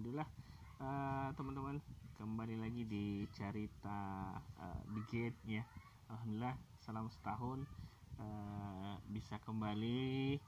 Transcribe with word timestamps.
alhamdulillah. 0.00 0.32
Uh, 0.80 1.28
teman-teman 1.36 1.76
kembali 2.16 2.56
lagi 2.56 2.88
di 2.88 3.28
cerita 3.36 4.32
uh, 4.56 4.80
di 4.96 5.04
gate 5.12 5.36
ya. 5.44 5.60
Alhamdulillah 6.08 6.56
selama 6.80 7.12
setahun 7.12 7.68
uh, 8.16 8.96
bisa 9.12 9.36
kembali 9.44 10.40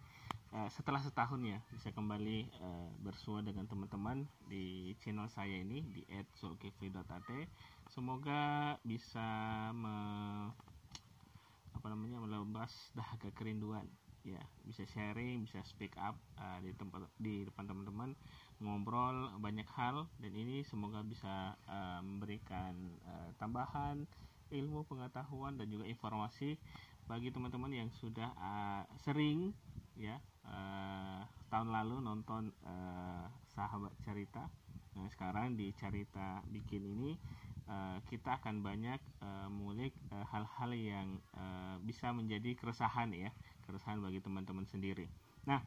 uh, 0.57 0.73
setelah 0.73 1.05
setahun 1.05 1.37
ya 1.45 1.61
bisa 1.69 1.93
kembali 1.93 2.49
uh, 2.65 2.89
bersua 3.05 3.45
dengan 3.45 3.69
teman-teman 3.69 4.25
di 4.49 4.97
channel 5.05 5.29
saya 5.29 5.61
ini 5.61 5.85
di 5.85 6.01
@sulkifli.at 6.41 7.29
semoga 7.93 8.81
bisa 8.89 9.29
me, 9.77 9.95
apa 11.77 11.87
namanya 11.93 12.25
melepas 12.25 12.73
dahaga 12.97 13.29
kerinduan. 13.37 13.85
Ya 14.25 14.41
bisa 14.65 14.89
sharing 14.89 15.45
bisa 15.45 15.61
speak 15.69 15.93
up 16.01 16.17
uh, 16.41 16.57
di 16.65 16.73
tempat 16.73 17.05
di 17.21 17.45
depan 17.45 17.69
teman-teman 17.69 18.17
ngobrol 18.63 19.35
banyak 19.43 19.67
hal 19.75 20.07
dan 20.23 20.33
ini 20.33 20.63
semoga 20.63 21.03
bisa 21.03 21.59
uh, 21.67 22.01
memberikan 22.01 22.73
uh, 23.05 23.29
tambahan 23.37 24.07
ilmu 24.55 24.87
pengetahuan 24.87 25.59
dan 25.59 25.67
juga 25.69 25.85
informasi 25.85 26.57
bagi 27.11 27.35
teman-teman 27.35 27.75
yang 27.75 27.91
sudah 27.99 28.31
uh, 28.39 28.87
sering 29.03 29.51
ya 29.99 30.23
uh, 30.47 31.27
tahun 31.51 31.75
lalu 31.75 32.01
nonton 32.01 32.55
uh, 32.65 33.27
sahabat 33.53 33.93
cerita 34.07 34.47
nah 34.93 35.09
sekarang 35.09 35.57
di 35.57 35.73
cerita 35.75 36.45
bikin 36.53 36.85
ini 36.85 37.17
uh, 37.67 37.99
kita 38.07 38.39
akan 38.41 38.61
banyak 38.61 39.01
uh, 39.25 39.49
mengulik 39.49 39.97
hal-hal 40.31 40.71
uh, 40.71 40.79
yang 40.79 41.09
uh, 41.35 41.77
bisa 41.83 42.13
menjadi 42.13 42.55
keresahan 42.55 43.11
ya 43.13 43.33
keresahan 43.65 44.03
bagi 44.03 44.21
teman-teman 44.21 44.67
sendiri. 44.67 45.07
Nah, 45.47 45.63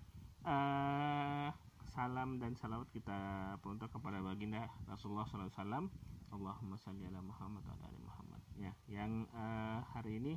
uh, 0.45 1.49
salam 1.95 2.43
dan 2.43 2.59
salawat 2.59 2.91
kita 2.91 3.15
peruntuk 3.63 3.87
kepada 3.87 4.19
baginda 4.19 4.67
Rasulullah 4.91 5.23
SAW. 5.31 5.87
Allahumma 6.27 6.75
salli 6.75 7.07
ala 7.07 7.23
Muhammad 7.23 7.63
wa 7.63 7.75
ala 7.79 7.99
Muhammad. 8.03 8.41
Ya, 8.59 8.75
yang 8.91 9.23
uh, 9.31 9.79
hari 9.95 10.19
ini 10.19 10.35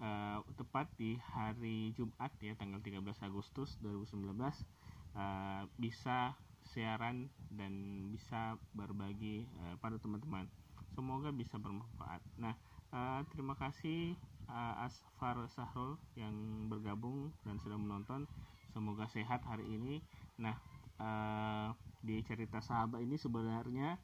uh, 0.00 0.40
tepat 0.56 0.88
di 0.96 1.20
hari 1.20 1.92
Jumat 1.92 2.32
ya 2.40 2.56
tanggal 2.56 2.80
13 2.80 3.04
Agustus 3.28 3.76
2019 3.84 4.40
uh, 4.40 5.68
bisa 5.76 6.32
siaran 6.72 7.28
dan 7.52 7.72
bisa 8.08 8.56
berbagi 8.72 9.44
uh, 9.68 9.76
pada 9.76 10.00
teman-teman. 10.00 10.48
Semoga 10.96 11.28
bisa 11.28 11.60
bermanfaat. 11.60 12.24
Nah, 12.40 12.56
uh, 12.96 13.20
terima 13.36 13.52
kasih 13.60 14.16
uh, 14.48 14.88
Asfar 14.88 15.44
Sahrul 15.52 16.00
yang 16.16 16.32
bergabung 16.72 17.36
dan 17.44 17.60
sudah 17.60 17.76
menonton. 17.76 18.24
Semoga 18.72 19.04
sehat 19.12 19.44
hari 19.44 19.68
ini. 19.68 20.00
Nah, 20.40 20.56
uh, 21.00 21.72
di 22.00 22.22
cerita 22.22 22.62
sahabat 22.62 23.02
ini 23.02 23.18
sebenarnya 23.18 23.98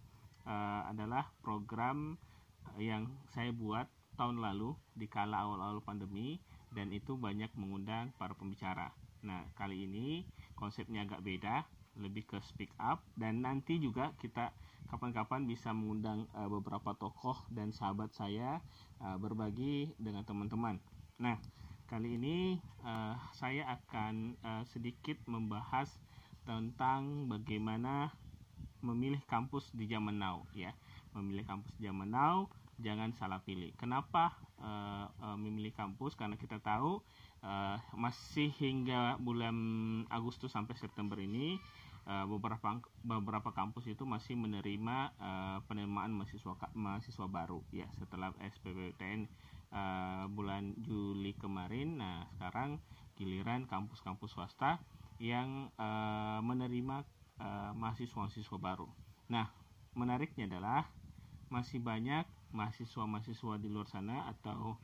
uh, 0.47 0.91
adalah 0.91 1.31
program 1.45 2.19
yang 2.81 3.11
saya 3.35 3.53
buat 3.53 3.87
tahun 4.17 4.41
lalu 4.41 4.77
di 4.97 5.09
kala 5.09 5.41
awal-awal 5.41 5.81
pandemi 5.83 6.41
dan 6.73 6.93
itu 6.93 7.17
banyak 7.17 7.53
mengundang 7.57 8.13
para 8.17 8.33
pembicara. 8.33 8.93
Nah, 9.23 9.45
kali 9.55 9.87
ini 9.87 10.27
konsepnya 10.57 11.05
agak 11.07 11.23
beda, 11.23 11.65
lebih 12.01 12.25
ke 12.25 12.39
speak 12.41 12.73
up 12.81 13.05
dan 13.15 13.45
nanti 13.45 13.77
juga 13.77 14.17
kita 14.17 14.51
kapan-kapan 14.89 15.45
bisa 15.45 15.73
mengundang 15.73 16.29
uh, 16.37 16.49
beberapa 16.49 16.97
tokoh 16.97 17.37
dan 17.53 17.73
sahabat 17.73 18.13
saya 18.13 18.61
uh, 19.01 19.17
berbagi 19.21 19.93
dengan 20.01 20.25
teman-teman. 20.25 20.81
Nah, 21.21 21.37
kali 21.89 22.17
ini 22.17 22.57
uh, 22.85 23.17
saya 23.37 23.69
akan 23.81 24.37
uh, 24.41 24.65
sedikit 24.69 25.21
membahas 25.29 25.89
tentang 26.43 27.31
bagaimana 27.31 28.11
memilih 28.83 29.23
kampus 29.31 29.71
di 29.73 29.87
zaman 29.87 30.19
now 30.19 30.43
ya. 30.53 30.75
Memilih 31.15 31.47
kampus 31.47 31.71
di 31.79 31.87
zaman 31.87 32.11
now 32.11 32.51
jangan 32.83 33.15
salah 33.15 33.39
pilih. 33.47 33.71
Kenapa 33.79 34.35
uh, 34.59 35.07
uh, 35.23 35.39
memilih 35.39 35.71
kampus? 35.73 36.19
Karena 36.19 36.35
kita 36.35 36.59
tahu 36.59 36.99
uh, 37.47 37.77
masih 37.95 38.51
hingga 38.59 39.17
bulan 39.23 39.55
Agustus 40.11 40.51
sampai 40.51 40.75
September 40.75 41.15
ini 41.23 41.63
uh, 42.11 42.27
beberapa 42.27 42.83
beberapa 43.07 43.51
kampus 43.55 43.87
itu 43.87 44.03
masih 44.03 44.35
menerima 44.35 45.15
uh, 45.19 45.59
penerimaan 45.71 46.11
mahasiswa 46.11 46.59
mahasiswa 46.75 47.27
baru 47.31 47.63
ya 47.71 47.87
setelah 47.99 48.35
SPPTN 48.43 49.31
uh, 49.71 50.27
bulan 50.33 50.75
Juli 50.83 51.39
kemarin. 51.39 52.03
Nah, 52.03 52.27
sekarang 52.35 52.83
giliran 53.15 53.69
kampus-kampus 53.69 54.35
swasta 54.35 54.83
yang 55.23 55.71
uh, 55.79 56.43
menerima 56.43 57.07
mahasiswa-mahasiswa 57.75 58.55
baru. 58.55 58.87
Nah, 59.27 59.51
menariknya 59.99 60.47
adalah 60.47 60.87
masih 61.51 61.83
banyak 61.83 62.23
mahasiswa-mahasiswa 62.55 63.59
di 63.59 63.67
luar 63.67 63.91
sana 63.91 64.31
atau 64.31 64.79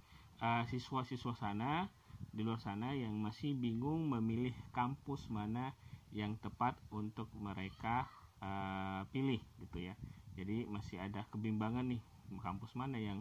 siswa-siswa 0.67 1.39
sana 1.39 1.87
di 2.35 2.43
luar 2.43 2.59
sana 2.59 2.95
yang 2.99 3.15
masih 3.15 3.55
bingung 3.55 4.11
memilih 4.11 4.55
kampus 4.75 5.31
mana 5.31 5.71
yang 6.11 6.35
tepat 6.41 6.75
untuk 6.91 7.29
mereka 7.37 8.09
uh, 8.41 9.05
pilih 9.13 9.41
gitu 9.61 9.91
ya 9.91 9.95
jadi 10.39 10.65
masih 10.71 11.03
ada 11.03 11.27
kebimbangan 11.35 11.85
nih 11.89 12.03
kampus 12.41 12.73
mana 12.79 12.97
yang 13.01 13.21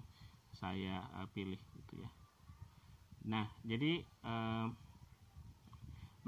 saya 0.54 1.04
uh, 1.18 1.28
pilih 1.32 1.60
gitu 1.84 2.04
ya 2.04 2.10
nah 3.28 3.46
jadi 3.68 4.06
uh, 4.24 4.72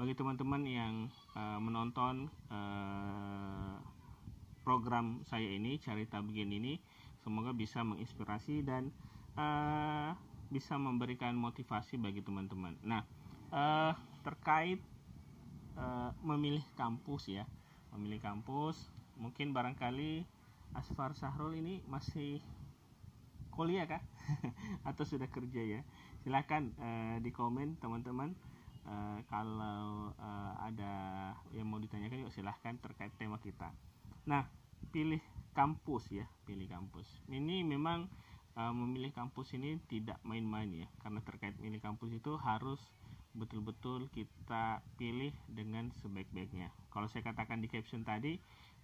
bagi 0.00 0.16
teman-teman 0.16 0.64
yang 0.64 0.94
uh, 1.36 1.60
menonton 1.60 2.32
uh, 2.48 3.76
program 4.64 5.20
saya 5.28 5.44
ini 5.44 5.76
cerita 5.76 6.24
begini 6.24 6.56
ini 6.56 6.74
semoga 7.20 7.52
bisa 7.52 7.84
menginspirasi 7.84 8.64
dan 8.64 8.88
uh, 9.36 10.16
bisa 10.48 10.80
memberikan 10.80 11.36
motivasi 11.36 12.00
bagi 12.00 12.24
teman-teman. 12.24 12.80
Nah 12.80 13.04
uh, 13.52 13.92
terkait 14.24 14.80
uh, 15.76 16.16
memilih 16.24 16.64
kampus 16.80 17.28
ya 17.28 17.44
memilih 17.92 18.24
kampus 18.24 18.80
mungkin 19.20 19.52
barangkali 19.52 20.24
Asfar 20.80 21.12
Sahrul 21.12 21.60
ini 21.60 21.84
masih 21.84 22.40
kuliah 23.52 23.84
kah? 23.84 24.00
Atau 24.88 25.04
sudah 25.04 25.28
kerja 25.28 25.60
ya? 25.60 25.84
Silahkan 26.24 26.72
uh, 26.80 27.20
di 27.20 27.28
komen 27.36 27.76
teman-teman 27.84 28.32
uh, 28.86 29.18
kalau 29.28 30.14
uh, 30.16 30.52
ada 30.62 30.94
yang 31.52 31.68
mau 31.68 31.80
ditanyakan 31.82 32.28
yuk 32.28 32.34
silahkan 32.34 32.76
terkait 32.78 33.12
tema 33.18 33.40
kita 33.40 33.72
nah 34.24 34.46
pilih 34.94 35.20
kampus 35.56 36.12
ya 36.14 36.26
pilih 36.46 36.70
kampus 36.70 37.06
ini 37.28 37.66
memang 37.66 38.06
uh, 38.56 38.72
memilih 38.72 39.10
kampus 39.12 39.56
ini 39.56 39.80
tidak 39.90 40.16
main-main 40.22 40.70
ya 40.70 40.88
karena 41.02 41.20
terkait 41.24 41.56
milih 41.58 41.82
kampus 41.82 42.14
itu 42.14 42.38
harus 42.40 42.80
betul-betul 43.34 44.10
kita 44.10 44.82
pilih 44.98 45.30
dengan 45.46 45.94
sebaik-baiknya. 46.02 46.74
Kalau 46.90 47.06
saya 47.06 47.22
katakan 47.22 47.62
di 47.62 47.70
caption 47.70 48.02
tadi, 48.02 48.38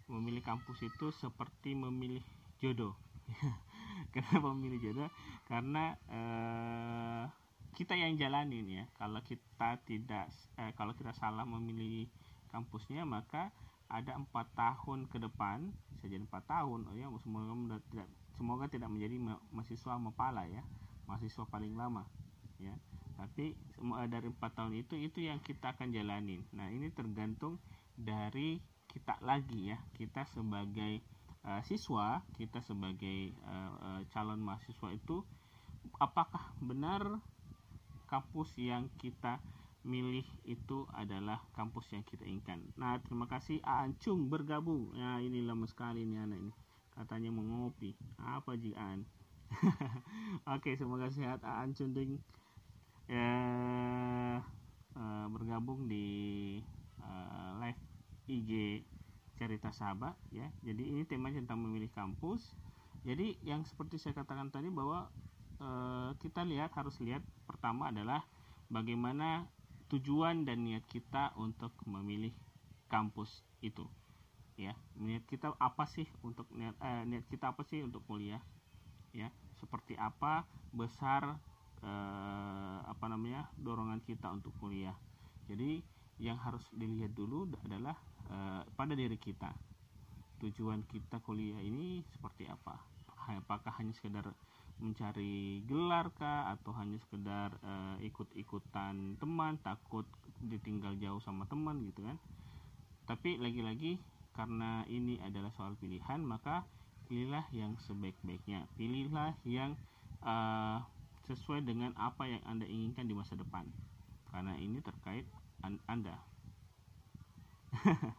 memilih 0.06 0.42
kampus 0.42 0.86
itu 0.86 1.10
seperti 1.10 1.74
memilih 1.74 2.22
jodoh. 2.62 2.94
Kenapa 4.14 4.46
memilih 4.54 4.78
jodoh? 4.78 5.10
Karena 5.50 5.98
eh, 6.06 7.24
kita 7.76 7.92
yang 7.92 8.16
jalanin 8.16 8.64
ya. 8.64 8.84
Kalau 8.96 9.20
kita 9.20 9.76
tidak, 9.84 10.32
eh, 10.56 10.72
kalau 10.74 10.96
kita 10.96 11.12
salah 11.12 11.44
memilih 11.44 12.08
kampusnya, 12.48 13.04
maka 13.04 13.52
ada 13.92 14.16
empat 14.16 14.48
tahun 14.56 15.06
ke 15.12 15.20
depan, 15.20 15.70
bisa 15.92 16.08
jadi 16.08 16.24
empat 16.24 16.48
tahun. 16.48 16.88
Oh 16.88 16.96
ya, 16.96 17.12
semoga 17.20 17.78
tidak, 17.92 18.08
semoga 18.40 18.64
tidak 18.72 18.88
menjadi 18.88 19.20
mahasiswa 19.52 19.94
mempala 20.00 20.48
ya, 20.48 20.64
mahasiswa 21.06 21.44
paling 21.46 21.76
lama 21.76 22.08
ya 22.60 22.72
tapi 23.16 23.56
dari 24.12 24.28
empat 24.28 24.52
tahun 24.60 24.76
itu 24.76 24.94
itu 25.00 25.24
yang 25.24 25.40
kita 25.40 25.72
akan 25.72 25.92
jalanin 25.92 26.44
nah 26.52 26.68
ini 26.68 26.92
tergantung 26.92 27.56
dari 27.96 28.60
kita 28.92 29.16
lagi 29.24 29.72
ya 29.72 29.80
kita 29.96 30.28
sebagai 30.28 31.00
uh, 31.48 31.60
siswa 31.64 32.20
kita 32.36 32.60
sebagai 32.60 33.32
uh, 33.48 33.72
uh, 33.76 34.00
calon 34.12 34.40
mahasiswa 34.40 34.92
itu 34.92 35.24
apakah 35.96 36.52
benar 36.60 37.20
kampus 38.06 38.54
yang 38.58 38.88
kita 38.96 39.38
milih 39.86 40.26
itu 40.42 40.82
adalah 40.94 41.38
kampus 41.54 41.94
yang 41.94 42.02
kita 42.02 42.26
inginkan. 42.26 42.62
Nah, 42.74 42.98
terima 43.02 43.30
kasih 43.30 43.62
Ancung 43.62 44.26
bergabung. 44.26 44.90
Ya, 44.98 45.22
ini 45.22 45.46
lama 45.46 45.66
sekali 45.70 46.02
nih 46.02 46.26
anak 46.26 46.38
ini. 46.42 46.52
Katanya 46.90 47.30
mau 47.30 47.46
ngopi. 47.46 47.94
Apa 48.18 48.58
Ji 48.58 48.74
An? 48.74 49.06
Oke, 50.58 50.74
semoga 50.74 51.06
sehat 51.12 51.44
Ancung 51.46 51.94
ding 51.94 52.18
ya 53.06 53.30
uh, 54.98 55.26
bergabung 55.30 55.86
di 55.86 56.06
uh, 56.98 57.54
live 57.62 57.78
IG 58.26 58.82
cerita 59.38 59.70
sahabat 59.70 60.18
ya 60.34 60.50
jadi 60.66 60.82
ini 60.90 61.06
tema 61.06 61.30
tentang 61.30 61.62
memilih 61.62 61.90
kampus 61.94 62.58
jadi 63.06 63.38
yang 63.46 63.62
seperti 63.62 64.02
saya 64.02 64.18
katakan 64.18 64.50
tadi 64.50 64.66
bahwa 64.74 65.06
uh, 65.60 66.10
kita 66.20 66.42
lihat 66.44 66.72
harus 66.74 66.98
lihat. 67.00 67.22
Pertama 67.46 67.90
adalah 67.94 68.24
bagaimana 68.68 69.46
tujuan 69.86 70.42
dan 70.42 70.66
niat 70.66 70.82
kita 70.90 71.34
untuk 71.38 71.70
memilih 71.86 72.34
kampus 72.90 73.42
itu. 73.62 73.86
Ya 74.56 74.72
niat 74.96 75.28
kita 75.28 75.52
apa 75.60 75.84
sih 75.84 76.08
untuk 76.24 76.48
niat 76.56 76.74
eh, 76.80 77.04
niat 77.04 77.28
kita 77.28 77.52
apa 77.52 77.62
sih 77.68 77.84
untuk 77.84 78.02
kuliah? 78.08 78.40
Ya 79.12 79.28
seperti 79.60 79.94
apa 80.00 80.48
besar 80.72 81.36
eh, 81.84 82.78
apa 82.82 83.04
namanya 83.06 83.46
dorongan 83.60 84.00
kita 84.02 84.32
untuk 84.32 84.56
kuliah? 84.58 84.96
Jadi 85.46 85.84
yang 86.16 86.40
harus 86.40 86.64
dilihat 86.72 87.12
dulu 87.12 87.52
adalah 87.68 87.94
eh, 88.32 88.62
pada 88.74 88.96
diri 88.96 89.20
kita. 89.20 89.52
Tujuan 90.40 90.84
kita 90.88 91.20
kuliah 91.24 91.60
ini 91.60 92.04
seperti 92.12 92.48
apa? 92.48 92.76
Apakah 93.26 93.74
hanya 93.82 93.90
sekedar 93.90 94.30
mencari 94.76 95.64
gelar 95.64 96.12
kah 96.14 96.52
atau 96.52 96.72
hanya 96.76 97.00
sekedar 97.00 97.56
uh, 97.64 97.96
ikut-ikutan 98.04 99.16
teman 99.16 99.56
takut 99.64 100.04
ditinggal 100.44 100.96
jauh 101.00 101.20
sama 101.24 101.48
teman 101.48 101.80
gitu 101.88 102.04
kan? 102.04 102.16
Tapi 103.08 103.40
lagi-lagi 103.40 103.96
karena 104.36 104.84
ini 104.92 105.16
adalah 105.24 105.48
soal 105.56 105.78
pilihan 105.80 106.20
maka 106.20 106.68
pilihlah 107.08 107.46
yang 107.54 107.78
sebaik-baiknya. 107.88 108.68
Pilihlah 108.76 109.38
yang 109.48 109.78
uh, 110.20 110.84
sesuai 111.26 111.64
dengan 111.64 111.96
apa 111.96 112.28
yang 112.28 112.42
anda 112.44 112.68
inginkan 112.68 113.08
di 113.08 113.14
masa 113.16 113.38
depan. 113.38 113.64
Karena 114.28 114.58
ini 114.60 114.82
terkait 114.84 115.24
an 115.64 115.80
anda. 115.88 116.20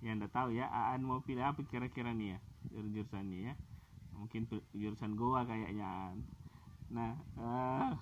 Ya 0.00 0.16
anda 0.16 0.32
tahu 0.32 0.56
ya 0.56 0.64
Aan 0.72 1.04
mau 1.04 1.20
pilih 1.20 1.44
apa 1.44 1.60
kira-kira 1.68 2.16
nih 2.16 2.32
ya 2.32 2.38
jurusan 2.72 3.28
nih 3.28 3.52
ya 3.52 3.54
mungkin 4.16 4.46
jurusan 4.74 5.14
goa 5.14 5.46
kayaknya. 5.46 6.14
Nah 6.90 7.12
uh, 7.38 7.94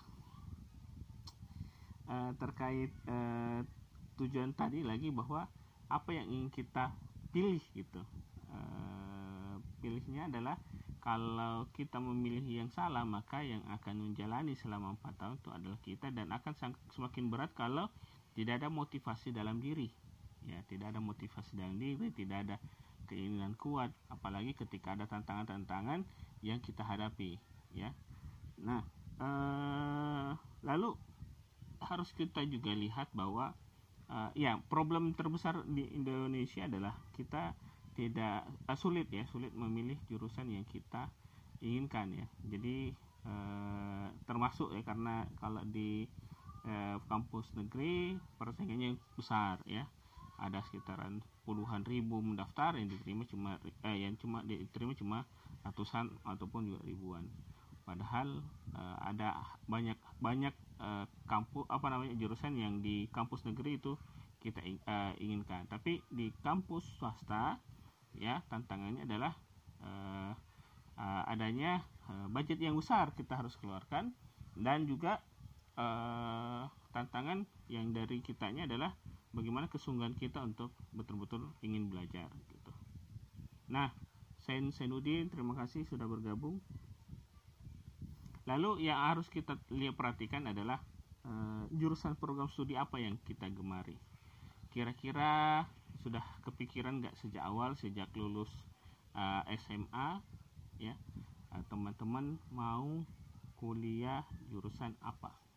uh, 2.08 2.30
terkait 2.40 2.90
uh, 3.06 3.60
tujuan 4.18 4.52
tadi 4.56 4.82
lagi 4.82 5.12
bahwa 5.14 5.46
apa 5.88 6.10
yang 6.12 6.26
ingin 6.28 6.50
kita 6.52 6.92
pilih 7.30 7.62
gitu. 7.76 8.02
Uh, 8.48 9.60
pilihnya 9.84 10.26
adalah 10.26 10.56
kalau 10.98 11.70
kita 11.72 12.02
memilih 12.02 12.42
yang 12.44 12.70
salah 12.74 13.06
maka 13.06 13.40
yang 13.40 13.62
akan 13.70 14.10
menjalani 14.10 14.58
selama 14.58 14.98
empat 14.98 15.14
tahun 15.16 15.36
itu 15.38 15.50
adalah 15.54 15.78
kita 15.80 16.06
dan 16.10 16.28
akan 16.34 16.52
semakin 16.92 17.30
berat 17.30 17.54
kalau 17.54 17.86
tidak 18.34 18.60
ada 18.60 18.68
motivasi 18.68 19.30
dalam 19.30 19.62
diri. 19.62 19.88
Ya 20.48 20.60
tidak 20.66 20.96
ada 20.96 21.00
motivasi 21.00 21.56
dalam 21.56 21.76
diri 21.76 22.10
tidak 22.12 22.48
ada 22.48 22.56
keinginan 23.08 23.56
kuat 23.56 23.90
apalagi 24.12 24.52
ketika 24.52 24.92
ada 24.94 25.08
tantangan-tantangan 25.08 26.04
yang 26.44 26.60
kita 26.60 26.84
hadapi 26.84 27.40
ya. 27.72 27.90
Nah 28.60 28.84
eh, 29.18 30.30
lalu 30.62 30.94
harus 31.82 32.10
kita 32.14 32.44
juga 32.46 32.70
lihat 32.76 33.08
bahwa 33.16 33.56
eh, 34.12 34.30
ya 34.36 34.60
problem 34.68 35.16
terbesar 35.16 35.64
di 35.64 35.88
Indonesia 35.96 36.68
adalah 36.68 36.94
kita 37.16 37.56
tidak 37.96 38.46
eh, 38.68 38.78
sulit 38.78 39.08
ya 39.10 39.26
sulit 39.26 39.50
memilih 39.56 39.98
jurusan 40.06 40.52
yang 40.52 40.68
kita 40.68 41.10
inginkan 41.64 42.14
ya. 42.14 42.26
Jadi 42.46 42.92
eh, 43.26 44.06
termasuk 44.28 44.76
ya 44.76 44.84
karena 44.86 45.26
kalau 45.40 45.64
di 45.66 46.06
eh, 46.68 46.96
kampus 47.08 47.50
negeri 47.56 48.20
persaingannya 48.38 49.00
besar 49.16 49.58
ya 49.66 49.88
ada 50.38 50.62
sekitaran 50.66 51.20
puluhan 51.42 51.82
ribu 51.82 52.22
mendaftar 52.22 52.78
yang 52.78 52.88
diterima 52.88 53.26
cuma 53.26 53.58
eh, 53.82 54.06
yang 54.06 54.14
cuma 54.16 54.40
diterima 54.46 54.94
cuma 54.94 55.18
ratusan 55.66 56.14
ataupun 56.22 56.70
juga 56.70 56.80
ribuan. 56.86 57.26
Padahal 57.82 58.40
eh, 58.74 58.96
ada 59.02 59.34
banyak 59.66 59.98
banyak 60.22 60.54
eh, 60.78 61.04
kampus 61.26 61.66
apa 61.68 61.86
namanya 61.90 62.14
jurusan 62.14 62.54
yang 62.54 62.78
di 62.78 63.10
kampus 63.10 63.44
negeri 63.48 63.82
itu 63.82 63.98
kita 64.38 64.62
eh, 64.62 65.12
inginkan. 65.18 65.66
Tapi 65.66 66.00
di 66.12 66.30
kampus 66.44 66.86
swasta 66.98 67.58
ya 68.14 68.40
tantangannya 68.46 69.04
adalah 69.04 69.34
eh, 69.82 70.32
eh, 71.00 71.22
adanya 71.32 71.82
eh, 72.06 72.26
budget 72.30 72.62
yang 72.62 72.78
besar 72.78 73.10
kita 73.18 73.40
harus 73.40 73.58
keluarkan. 73.58 74.14
Dan 74.58 74.86
juga 74.90 75.22
eh, 75.78 76.62
tantangan 76.92 77.46
yang 77.70 77.92
dari 77.92 78.20
kitanya 78.24 78.66
adalah 78.66 78.96
bagaimana 79.32 79.68
kesungguhan 79.68 80.16
kita 80.16 80.40
untuk 80.40 80.72
betul-betul 80.96 81.52
ingin 81.60 81.92
belajar 81.92 82.28
gitu. 82.48 82.72
Nah, 83.68 83.92
Sen 84.48 84.72
Senudin 84.72 85.28
terima 85.28 85.52
kasih 85.58 85.84
sudah 85.84 86.08
bergabung. 86.08 86.62
Lalu 88.48 88.88
yang 88.88 88.96
harus 88.96 89.28
kita 89.28 89.60
lihat 89.68 89.92
perhatikan 89.92 90.48
adalah 90.48 90.80
uh, 91.28 91.68
jurusan 91.76 92.16
program 92.16 92.48
studi 92.48 92.80
apa 92.80 92.96
yang 92.96 93.20
kita 93.28 93.44
gemari. 93.52 94.00
Kira-kira 94.72 95.64
sudah 96.00 96.24
kepikiran 96.46 97.04
nggak 97.04 97.16
sejak 97.20 97.44
awal 97.44 97.76
sejak 97.76 98.08
lulus 98.16 98.48
uh, 99.12 99.44
eh, 99.50 99.58
SMA 99.60 100.22
ya 100.78 100.94
teman-teman 101.68 102.38
mau 102.54 103.02
kuliah 103.58 104.22
jurusan 104.48 104.94
apa? 105.02 105.47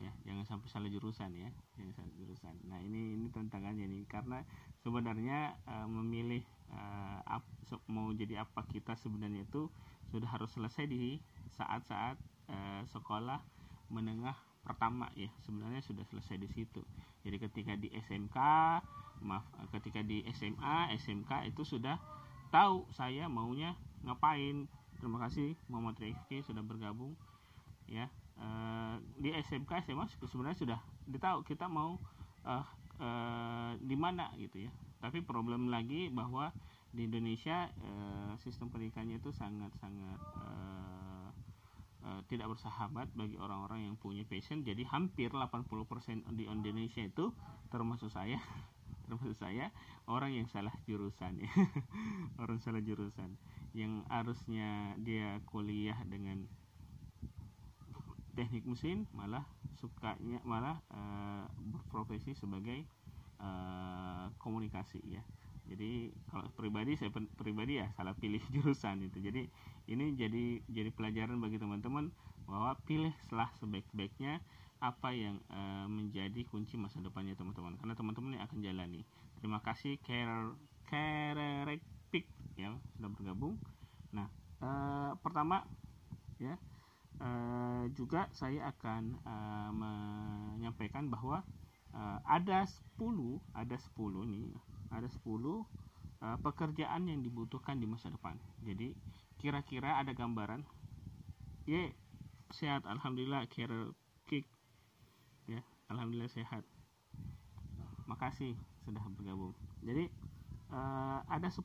Ya. 0.00 0.12
Jangan 0.24 0.44
sampai 0.48 0.68
salah 0.72 0.88
jurusan 0.88 1.30
ya. 1.36 1.52
Jangan 1.76 1.92
salah 2.00 2.12
jurusan. 2.16 2.54
Nah 2.66 2.80
ini 2.80 3.20
ini 3.20 3.28
tantangannya 3.28 3.86
nih. 3.86 4.04
Karena 4.08 4.40
sebenarnya 4.80 5.54
uh, 5.68 5.86
memilih 5.86 6.42
uh, 6.72 7.20
ap, 7.28 7.44
mau 7.86 8.08
jadi 8.16 8.42
apa 8.42 8.64
kita 8.66 8.96
sebenarnya 8.96 9.44
itu 9.44 9.68
sudah 10.10 10.26
harus 10.26 10.50
selesai 10.56 10.88
di 10.88 11.20
saat-saat 11.54 12.16
uh, 12.50 12.82
sekolah 12.88 13.38
menengah 13.92 14.34
pertama 14.64 15.12
ya. 15.14 15.28
Sebenarnya 15.44 15.84
sudah 15.84 16.02
selesai 16.08 16.40
di 16.40 16.48
situ. 16.50 16.80
Jadi 17.20 17.36
ketika 17.36 17.76
di 17.76 17.92
SMK 17.92 18.38
maaf 19.20 19.44
ketika 19.76 20.00
di 20.00 20.24
SMA 20.32 20.96
SMK 20.96 21.52
itu 21.52 21.60
sudah 21.60 22.00
tahu 22.48 22.88
saya 22.96 23.28
maunya 23.28 23.76
ngapain. 24.02 24.64
Terima 25.00 25.16
kasih 25.28 25.56
Muhammad 25.68 25.96
Rifki 25.96 26.44
sudah 26.44 26.60
bergabung 26.60 27.16
ya 27.88 28.06
uh, 28.40 28.96
di 29.20 29.30
SMK 29.36 29.86
SMA 29.86 30.08
sebenarnya 30.26 30.58
sudah 30.58 30.80
ditahu 31.06 31.44
kita 31.44 31.68
mau 31.68 32.00
uh, 32.48 32.66
uh, 33.00 33.72
di 33.78 33.96
mana 33.96 34.32
gitu 34.36 34.66
ya. 34.66 34.72
Tapi 35.00 35.24
problem 35.24 35.72
lagi 35.72 36.12
bahwa 36.12 36.52
di 36.90 37.06
Indonesia 37.06 37.70
uh, 37.70 38.34
sistem 38.42 38.68
pendidikannya 38.68 39.22
itu 39.22 39.30
sangat 39.30 39.70
sangat 39.78 40.18
uh, 40.42 41.30
uh, 42.04 42.20
tidak 42.26 42.50
bersahabat 42.50 43.08
bagi 43.14 43.38
orang-orang 43.38 43.86
yang 43.86 43.96
punya 43.96 44.26
passion. 44.26 44.66
Jadi 44.66 44.82
hampir 44.88 45.30
80% 45.30 46.26
di 46.34 46.44
Indonesia 46.50 47.00
itu 47.00 47.30
termasuk 47.70 48.10
saya 48.10 48.40
termasuk 49.06 49.38
saya 49.38 49.74
orang 50.06 50.34
yang 50.34 50.46
salah 50.50 50.74
jurusan 50.86 51.42
ya. 51.42 51.50
Orang 52.42 52.62
salah 52.62 52.78
jurusan. 52.78 53.34
Yang 53.74 54.06
harusnya 54.10 54.94
dia 55.02 55.38
kuliah 55.50 55.98
dengan 56.06 56.46
teknik 58.32 58.64
mesin 58.66 59.06
malah 59.12 59.44
sukanya 59.78 60.38
malah 60.46 60.78
uh, 60.92 61.44
berprofesi 61.60 62.36
sebagai 62.36 62.84
uh, 63.40 64.30
komunikasi 64.38 65.00
ya. 65.06 65.22
Jadi 65.70 66.10
kalau 66.26 66.50
pribadi 66.58 66.98
saya 66.98 67.14
pribadi 67.38 67.78
ya 67.78 67.90
salah 67.94 68.14
pilih 68.18 68.42
jurusan 68.54 69.06
itu. 69.06 69.22
Jadi 69.22 69.46
ini 69.90 70.14
jadi 70.18 70.62
jadi 70.66 70.90
pelajaran 70.90 71.38
bagi 71.38 71.62
teman-teman 71.62 72.10
bahwa 72.50 72.74
pilih 72.86 73.14
setelah 73.22 73.50
sebaik-baiknya 73.62 74.42
apa 74.80 75.12
yang 75.12 75.38
uh, 75.52 75.86
menjadi 75.86 76.42
kunci 76.48 76.74
masa 76.80 76.98
depannya 76.98 77.38
teman-teman. 77.38 77.78
Karena 77.78 77.94
teman-teman 77.94 78.38
yang 78.38 78.44
akan 78.46 78.58
jalani. 78.64 79.02
Terima 79.38 79.62
kasih 79.62 79.96
care 80.02 80.54
care 80.90 81.78
ya 82.58 82.76
sudah 82.98 83.10
bergabung. 83.14 83.56
Nah 84.12 84.28
uh, 84.60 85.16
pertama 85.24 85.64
ya 86.36 86.60
uh, 87.20 87.84
juga 87.92 88.26
saya 88.32 88.72
akan 88.72 89.20
uh, 89.22 89.70
menyampaikan 89.72 91.12
bahwa 91.12 91.44
uh, 91.94 92.18
ada 92.26 92.64
10 92.96 93.40
ada 93.54 93.76
10 93.76 94.32
nih 94.32 94.52
ada 94.90 95.06
10 95.06 95.22
uh, 95.24 95.64
pekerjaan 96.42 97.02
yang 97.06 97.20
dibutuhkan 97.22 97.78
di 97.78 97.86
masa 97.86 98.10
depan. 98.10 98.36
Jadi 98.64 98.96
kira-kira 99.38 100.00
ada 100.00 100.12
gambaran? 100.12 100.64
Ya 101.68 101.92
sehat 102.50 102.82
alhamdulillah 102.88 103.46
kira 103.46 103.92
kick. 104.26 104.48
Ya 105.46 105.62
alhamdulillah 105.92 106.32
sehat. 106.32 106.66
Makasih 108.10 108.58
sudah 108.82 109.04
bergabung. 109.14 109.54
Jadi 109.86 110.10
uh, 110.74 111.22
ada 111.30 111.46
10 111.46 111.62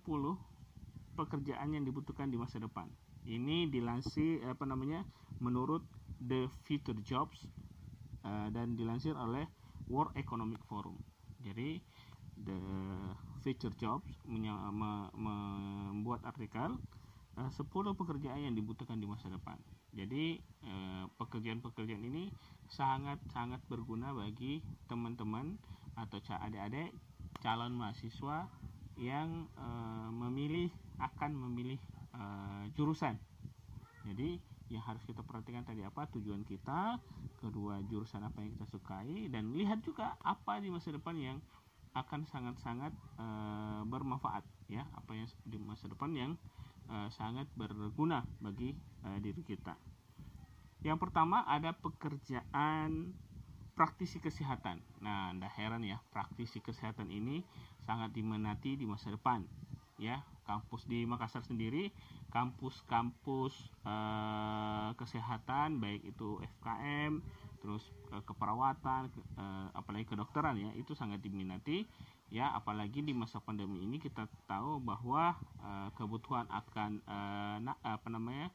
pekerjaan 1.15 1.71
yang 1.71 1.88
dibutuhkan 1.88 2.27
di 2.27 2.35
masa 2.35 2.59
depan 2.59 2.91
ini 3.25 3.70
dilansir 3.70 4.41
apa 4.46 4.63
namanya 4.65 5.03
menurut 5.41 5.84
The 6.22 6.48
Future 6.63 6.98
Jobs 7.03 7.46
uh, 8.24 8.48
dan 8.53 8.77
dilansir 8.77 9.17
oleh 9.17 9.46
World 9.89 10.13
Economic 10.17 10.62
Forum. 10.65 10.98
Jadi 11.41 11.82
The 12.36 12.58
Future 13.46 13.74
Jobs 13.77 14.10
membuat 14.25 16.25
artikel 16.25 16.77
uh, 17.38 17.50
10 17.51 17.70
pekerjaan 17.96 18.41
yang 18.41 18.55
dibutuhkan 18.58 18.98
di 18.98 19.08
masa 19.08 19.29
depan. 19.29 19.55
Jadi 19.96 20.41
uh, 20.65 21.05
pekerjaan-pekerjaan 21.15 22.03
ini 22.03 22.27
sangat 22.67 23.22
sangat 23.32 23.62
berguna 23.70 24.12
bagi 24.12 24.60
teman-teman 24.89 25.55
atau 25.96 26.20
adik-adik 26.20 26.91
calon 27.39 27.77
mahasiswa 27.77 28.50
yang 29.00 29.48
uh, 29.60 30.10
memilih 30.12 30.72
akan 31.00 31.36
memilih 31.36 31.79
uh, 32.15 32.63
jurusan. 32.74 33.19
Jadi 34.07 34.39
yang 34.74 34.81
harus 34.81 35.03
kita 35.05 35.22
perhatikan 35.22 35.62
tadi 35.62 35.86
apa 35.86 36.10
tujuan 36.17 36.41
kita, 36.41 36.98
kedua 37.38 37.84
jurusan 37.86 38.25
apa 38.25 38.41
yang 38.41 38.57
kita 38.57 38.65
sukai 38.65 39.29
dan 39.29 39.53
lihat 39.53 39.86
juga 39.86 40.17
apa 40.25 40.57
di 40.57 40.74
masa 40.74 40.89
depan 40.89 41.13
yang 41.19 41.38
akan 41.95 42.27
sangat-sangat 42.27 42.91
uh, 43.22 43.86
bermanfaat 43.88 44.43
ya, 44.67 44.84
apa 44.98 45.15
yang 45.15 45.27
di 45.45 45.57
masa 45.62 45.86
depan 45.88 46.12
yang 46.12 46.31
uh, 46.89 47.07
sangat 47.13 47.48
berguna 47.55 48.25
bagi 48.41 48.75
uh, 49.05 49.17
diri 49.22 49.45
kita. 49.45 49.77
Yang 50.84 51.07
pertama 51.07 51.45
ada 51.48 51.72
pekerjaan 51.74 53.15
praktisi 53.75 54.24
kesehatan. 54.24 54.79
Nah, 55.03 55.36
Anda 55.36 55.51
heran 55.51 55.84
ya, 55.84 56.00
praktisi 56.10 56.63
kesehatan 56.63 57.12
ini 57.12 57.43
sangat 57.84 58.15
diminati 58.15 58.79
di 58.79 58.88
masa 58.88 59.12
depan. 59.12 59.43
Ya, 59.96 60.28
kampus 60.44 60.84
di 60.86 61.08
Makassar 61.08 61.42
sendiri 61.48 61.92
kampus-kampus 62.36 63.56
uh, 63.88 64.92
kesehatan 65.00 65.80
baik 65.80 66.04
itu 66.04 66.44
FKM 66.60 67.24
terus 67.64 67.88
uh, 68.12 68.20
keperawatan 68.28 69.08
uh, 69.40 69.72
apalagi 69.72 70.04
kedokteran 70.04 70.60
ya 70.60 70.75
itu 70.75 70.92
sangat 70.92 71.24
diminati. 71.24 71.88
Ya 72.28 72.52
apalagi 72.52 73.06
di 73.06 73.16
masa 73.16 73.40
pandemi 73.40 73.86
ini 73.86 74.02
kita 74.02 74.28
tahu 74.50 74.84
bahwa 74.84 75.40
uh, 75.64 75.90
kebutuhan 75.96 76.50
akan 76.52 77.00
na, 77.62 77.78
apa 77.86 78.10
namanya 78.12 78.52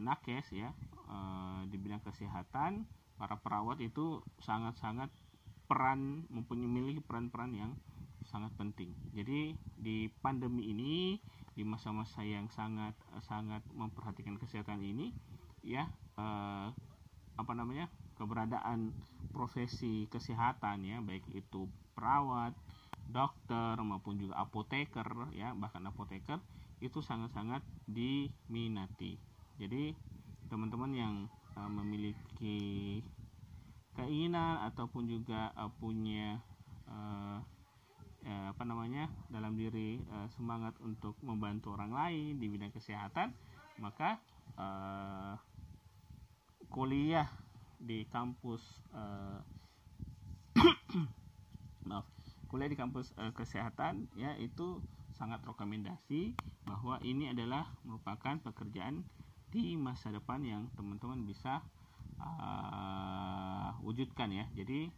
nakes 0.00 0.54
ya 0.54 0.70
uh, 1.10 1.66
di 1.66 1.76
bidang 1.76 2.00
kesehatan 2.00 2.86
para 3.18 3.36
perawat 3.38 3.82
itu 3.82 4.22
sangat-sangat 4.40 5.10
peran 5.66 6.24
mempunyai 6.30 6.98
peran-peran 7.02 7.52
yang 7.52 7.72
sangat 8.32 8.50
penting. 8.56 8.90
Jadi 9.12 9.52
di 9.76 10.08
pandemi 10.24 10.72
ini 10.72 11.20
di 11.52 11.62
masa-masa 11.68 12.24
yang 12.24 12.48
sangat 12.48 12.96
sangat 13.28 13.60
memperhatikan 13.76 14.40
kesehatan 14.40 14.80
ini 14.80 15.12
ya 15.60 15.84
eh, 16.16 16.68
apa 17.36 17.52
namanya 17.52 17.92
keberadaan 18.16 18.96
profesi 19.36 20.08
kesehatan 20.08 20.88
ya 20.88 21.04
baik 21.04 21.28
itu 21.36 21.68
perawat, 21.92 22.56
dokter 23.08 23.76
maupun 23.84 24.16
juga 24.16 24.40
apoteker 24.40 25.28
ya 25.36 25.52
bahkan 25.52 25.84
apoteker 25.84 26.40
itu 26.82 26.98
sangat-sangat 26.98 27.62
diminati. 27.86 29.14
Jadi 29.60 29.94
teman-teman 30.50 30.92
yang 30.92 31.14
uh, 31.54 31.70
memiliki 31.70 33.00
keinginan 33.94 34.66
ataupun 34.66 35.06
juga 35.06 35.54
uh, 35.54 35.70
punya 35.78 36.42
uh, 36.90 37.38
eh, 38.26 38.46
apa 38.50 38.62
namanya 38.64 39.10
dalam 39.28 39.54
diri 39.54 39.98
eh, 39.98 40.28
semangat 40.34 40.74
untuk 40.82 41.18
membantu 41.22 41.74
orang 41.74 41.92
lain 41.92 42.38
di 42.38 42.46
bidang 42.50 42.72
kesehatan 42.74 43.34
maka 43.78 44.18
eh, 44.58 45.34
kuliah 46.72 47.28
di 47.82 48.06
kampus 48.08 48.62
maaf 51.88 52.06
kuliah 52.46 52.68
di 52.68 52.78
kampus 52.78 53.10
eh, 53.18 53.32
kesehatan 53.34 54.06
ya 54.14 54.36
itu 54.38 54.78
sangat 55.16 55.44
rekomendasi 55.44 56.34
bahwa 56.66 56.98
ini 57.04 57.30
adalah 57.30 57.68
merupakan 57.84 58.38
pekerjaan 58.42 59.04
di 59.52 59.76
masa 59.76 60.08
depan 60.08 60.40
yang 60.40 60.72
teman-teman 60.72 61.28
bisa 61.28 61.60
uh, 62.16 63.76
wujudkan 63.84 64.32
ya. 64.32 64.48
Jadi 64.56 64.88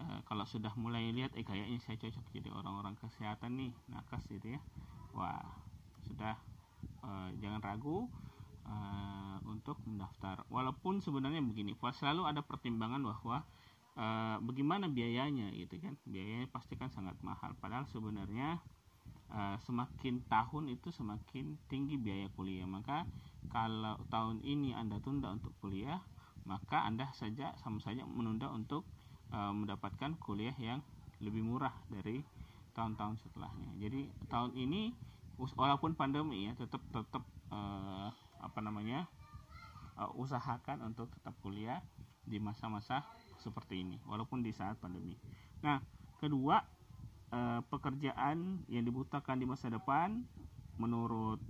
Eh, 0.00 0.20
kalau 0.24 0.48
sudah 0.48 0.72
mulai 0.80 1.12
lihat 1.12 1.36
eh 1.36 1.44
kayaknya 1.44 1.76
saya 1.84 2.00
cocok 2.00 2.24
jadi 2.32 2.48
orang-orang 2.48 2.96
kesehatan 2.96 3.60
nih 3.60 3.72
nakes 3.92 4.24
gitu 4.32 4.56
ya. 4.56 4.60
Wah 5.12 5.44
sudah 6.08 6.40
uh, 7.04 7.28
jangan 7.36 7.60
ragu 7.60 8.08
uh, 8.64 9.36
untuk 9.44 9.76
mendaftar. 9.84 10.48
Walaupun 10.48 11.04
sebenarnya 11.04 11.44
begini 11.44 11.76
selalu 11.76 12.24
ada 12.24 12.40
pertimbangan 12.40 13.04
bahwa 13.04 13.44
uh, 14.00 14.40
bagaimana 14.40 14.88
biayanya 14.88 15.52
gitu 15.52 15.76
kan. 15.76 16.00
Biayanya 16.08 16.48
pasti 16.48 16.80
kan 16.80 16.88
sangat 16.88 17.20
mahal. 17.20 17.52
Padahal 17.60 17.84
sebenarnya 17.92 18.56
uh, 19.28 19.60
semakin 19.68 20.24
tahun 20.32 20.72
itu 20.72 20.88
semakin 20.96 21.60
tinggi 21.68 22.00
biaya 22.00 22.32
kuliah. 22.32 22.64
Maka 22.64 23.04
kalau 23.52 24.00
tahun 24.08 24.40
ini 24.40 24.72
anda 24.72 24.96
tunda 25.04 25.28
untuk 25.28 25.52
kuliah 25.60 26.00
maka 26.48 26.88
anda 26.88 27.12
saja 27.12 27.52
sama 27.60 27.84
saja 27.84 28.02
menunda 28.08 28.48
untuk 28.48 28.88
uh, 29.32 29.52
mendapatkan 29.54 30.16
kuliah 30.22 30.54
yang 30.58 30.82
lebih 31.20 31.44
murah 31.44 31.74
dari 31.90 32.24
tahun-tahun 32.72 33.20
setelahnya. 33.20 33.70
Jadi 33.76 34.08
tahun 34.30 34.56
ini 34.56 34.94
walaupun 35.56 35.96
pandemi 35.96 36.48
ya 36.48 36.52
tetap 36.56 36.80
tetap 36.92 37.24
uh, 37.48 38.12
apa 38.40 38.60
namanya 38.60 39.08
uh, 39.96 40.10
usahakan 40.16 40.84
untuk 40.84 41.08
tetap 41.12 41.36
kuliah 41.40 41.80
di 42.24 42.36
masa-masa 42.36 43.04
seperti 43.40 43.84
ini 43.84 43.96
walaupun 44.04 44.44
di 44.44 44.52
saat 44.52 44.76
pandemi. 44.80 45.16
Nah 45.64 45.80
kedua 46.20 46.60
uh, 47.32 47.60
pekerjaan 47.68 48.64
yang 48.68 48.84
dibutuhkan 48.84 49.40
di 49.40 49.48
masa 49.48 49.72
depan 49.72 50.24
menurut 50.76 51.40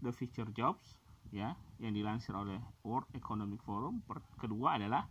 the 0.00 0.12
future 0.12 0.48
jobs 0.56 0.96
ya 1.30 1.54
yang 1.78 1.92
dilansir 1.94 2.32
oleh 2.34 2.58
World 2.84 3.08
Economic 3.16 3.60
Forum 3.64 4.00
kedua 4.36 4.76
adalah 4.80 5.06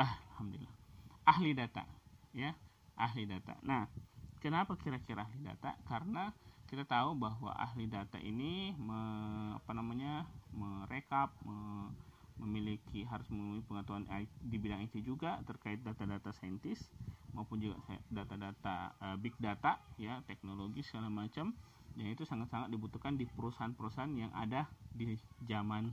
ah 0.00 0.12
alhamdulillah. 0.34 0.74
Ahli 1.28 1.52
data 1.52 1.84
ya. 2.32 2.56
Ahli 2.96 3.28
data. 3.28 3.60
Nah 3.60 3.84
kenapa 4.40 4.74
kira-kira 4.80 5.28
ahli 5.28 5.44
data? 5.44 5.76
Karena 5.84 6.32
kita 6.64 6.88
tahu 6.88 7.18
bahwa 7.18 7.52
ahli 7.58 7.90
data 7.90 8.16
ini 8.22 8.72
me, 8.78 9.00
apa 9.58 9.74
namanya 9.76 10.24
merekap 10.54 11.34
me, 11.44 11.90
memiliki 12.40 13.04
harus 13.04 13.28
memiliki 13.28 13.68
pengetahuan 13.68 14.08
di 14.40 14.56
bidang 14.56 14.80
IT 14.88 15.04
juga 15.04 15.44
terkait 15.44 15.84
data-data 15.84 16.32
saintis 16.32 16.88
maupun 17.36 17.60
juga 17.60 17.76
data-data 18.08 18.96
uh, 18.96 19.16
big 19.20 19.36
data 19.36 19.76
ya 20.00 20.24
teknologi 20.24 20.80
segala 20.80 21.12
macam. 21.12 21.52
Dan 21.92 22.06
itu 22.14 22.22
sangat-sangat 22.24 22.70
dibutuhkan 22.70 23.18
di 23.18 23.26
perusahaan-perusahaan 23.28 24.14
yang 24.14 24.32
ada 24.32 24.70
di 24.94 25.18
zaman 25.44 25.90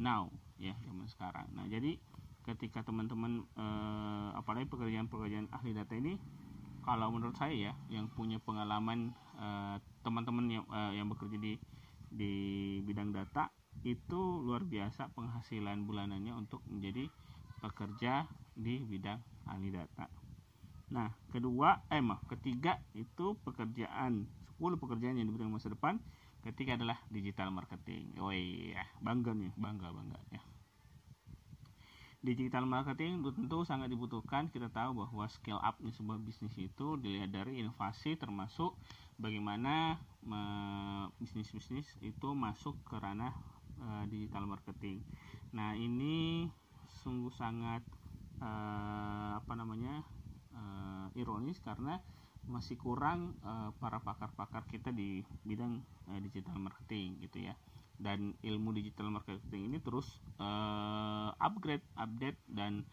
now 0.00 0.32
ya 0.56 0.72
zaman 0.84 1.06
sekarang. 1.06 1.46
Nah 1.52 1.68
jadi 1.68 2.00
ketika 2.46 2.86
teman-teman 2.86 3.42
eh, 3.58 4.28
apalagi 4.38 4.70
pekerjaan-pekerjaan 4.70 5.50
ahli 5.50 5.74
data 5.74 5.92
ini 5.98 6.14
kalau 6.86 7.10
menurut 7.10 7.34
saya 7.34 7.52
ya 7.52 7.72
yang 7.90 8.06
punya 8.14 8.38
pengalaman 8.38 9.10
eh, 9.36 9.76
teman-teman 10.06 10.46
yang 10.46 10.64
eh, 10.70 11.02
yang 11.02 11.10
bekerja 11.10 11.36
di 11.36 11.58
di 12.06 12.32
bidang 12.86 13.10
data 13.10 13.50
itu 13.82 14.40
luar 14.46 14.62
biasa 14.62 15.10
penghasilan 15.12 15.84
bulanannya 15.84 16.32
untuk 16.32 16.62
menjadi 16.70 17.10
pekerja 17.58 18.30
di 18.54 18.80
bidang 18.80 19.20
ahli 19.50 19.68
data. 19.74 20.08
Nah, 20.86 21.12
kedua, 21.34 21.82
eh 21.90 22.00
maaf, 22.00 22.24
ketiga 22.30 22.78
itu 22.94 23.36
pekerjaan 23.42 24.24
10 24.56 24.80
pekerjaan 24.80 25.18
yang 25.18 25.28
diberikan 25.28 25.52
masa 25.52 25.68
depan. 25.68 25.98
Ketiga 26.46 26.78
adalah 26.78 27.02
digital 27.10 27.50
marketing. 27.50 28.16
Oh 28.22 28.30
iya, 28.30 28.86
bangga 29.02 29.34
nih, 29.34 29.50
bangga 29.58 29.90
bangga 29.90 30.18
ya 30.30 30.40
digital 32.24 32.64
marketing 32.64 33.20
tentu 33.22 33.64
sangat 33.64 33.92
dibutuhkan. 33.92 34.48
Kita 34.48 34.72
tahu 34.72 35.04
bahwa 35.04 35.24
scale 35.28 35.60
up 35.60 35.76
di 35.80 35.92
sebuah 35.92 36.20
bisnis 36.20 36.54
itu 36.56 36.96
dilihat 37.00 37.32
dari 37.32 37.60
inovasi 37.60 38.16
termasuk 38.16 38.76
bagaimana 39.16 39.96
bisnis-bisnis 41.20 41.86
itu 42.02 42.28
masuk 42.34 42.76
ke 42.84 42.96
ranah 42.98 43.32
uh, 43.80 44.04
digital 44.08 44.44
marketing. 44.44 45.00
Nah 45.54 45.72
ini 45.78 46.48
sungguh 47.04 47.32
sangat 47.34 47.84
uh, 48.42 49.38
apa 49.38 49.52
namanya 49.54 50.02
uh, 50.56 51.06
ironis 51.14 51.60
karena 51.62 52.00
masih 52.46 52.78
kurang 52.78 53.34
uh, 53.42 53.74
para 53.82 53.98
pakar-pakar 53.98 54.62
kita 54.70 54.94
di 54.94 55.22
bidang 55.42 55.82
uh, 56.06 56.18
digital 56.22 56.54
marketing 56.62 57.18
gitu 57.22 57.50
ya 57.50 57.54
dan 57.96 58.36
ilmu 58.44 58.76
digital 58.76 59.08
marketing 59.08 59.72
ini 59.72 59.78
terus 59.80 60.06
uh, 60.36 61.32
upgrade, 61.40 61.84
update 61.96 62.36
dan 62.48 62.84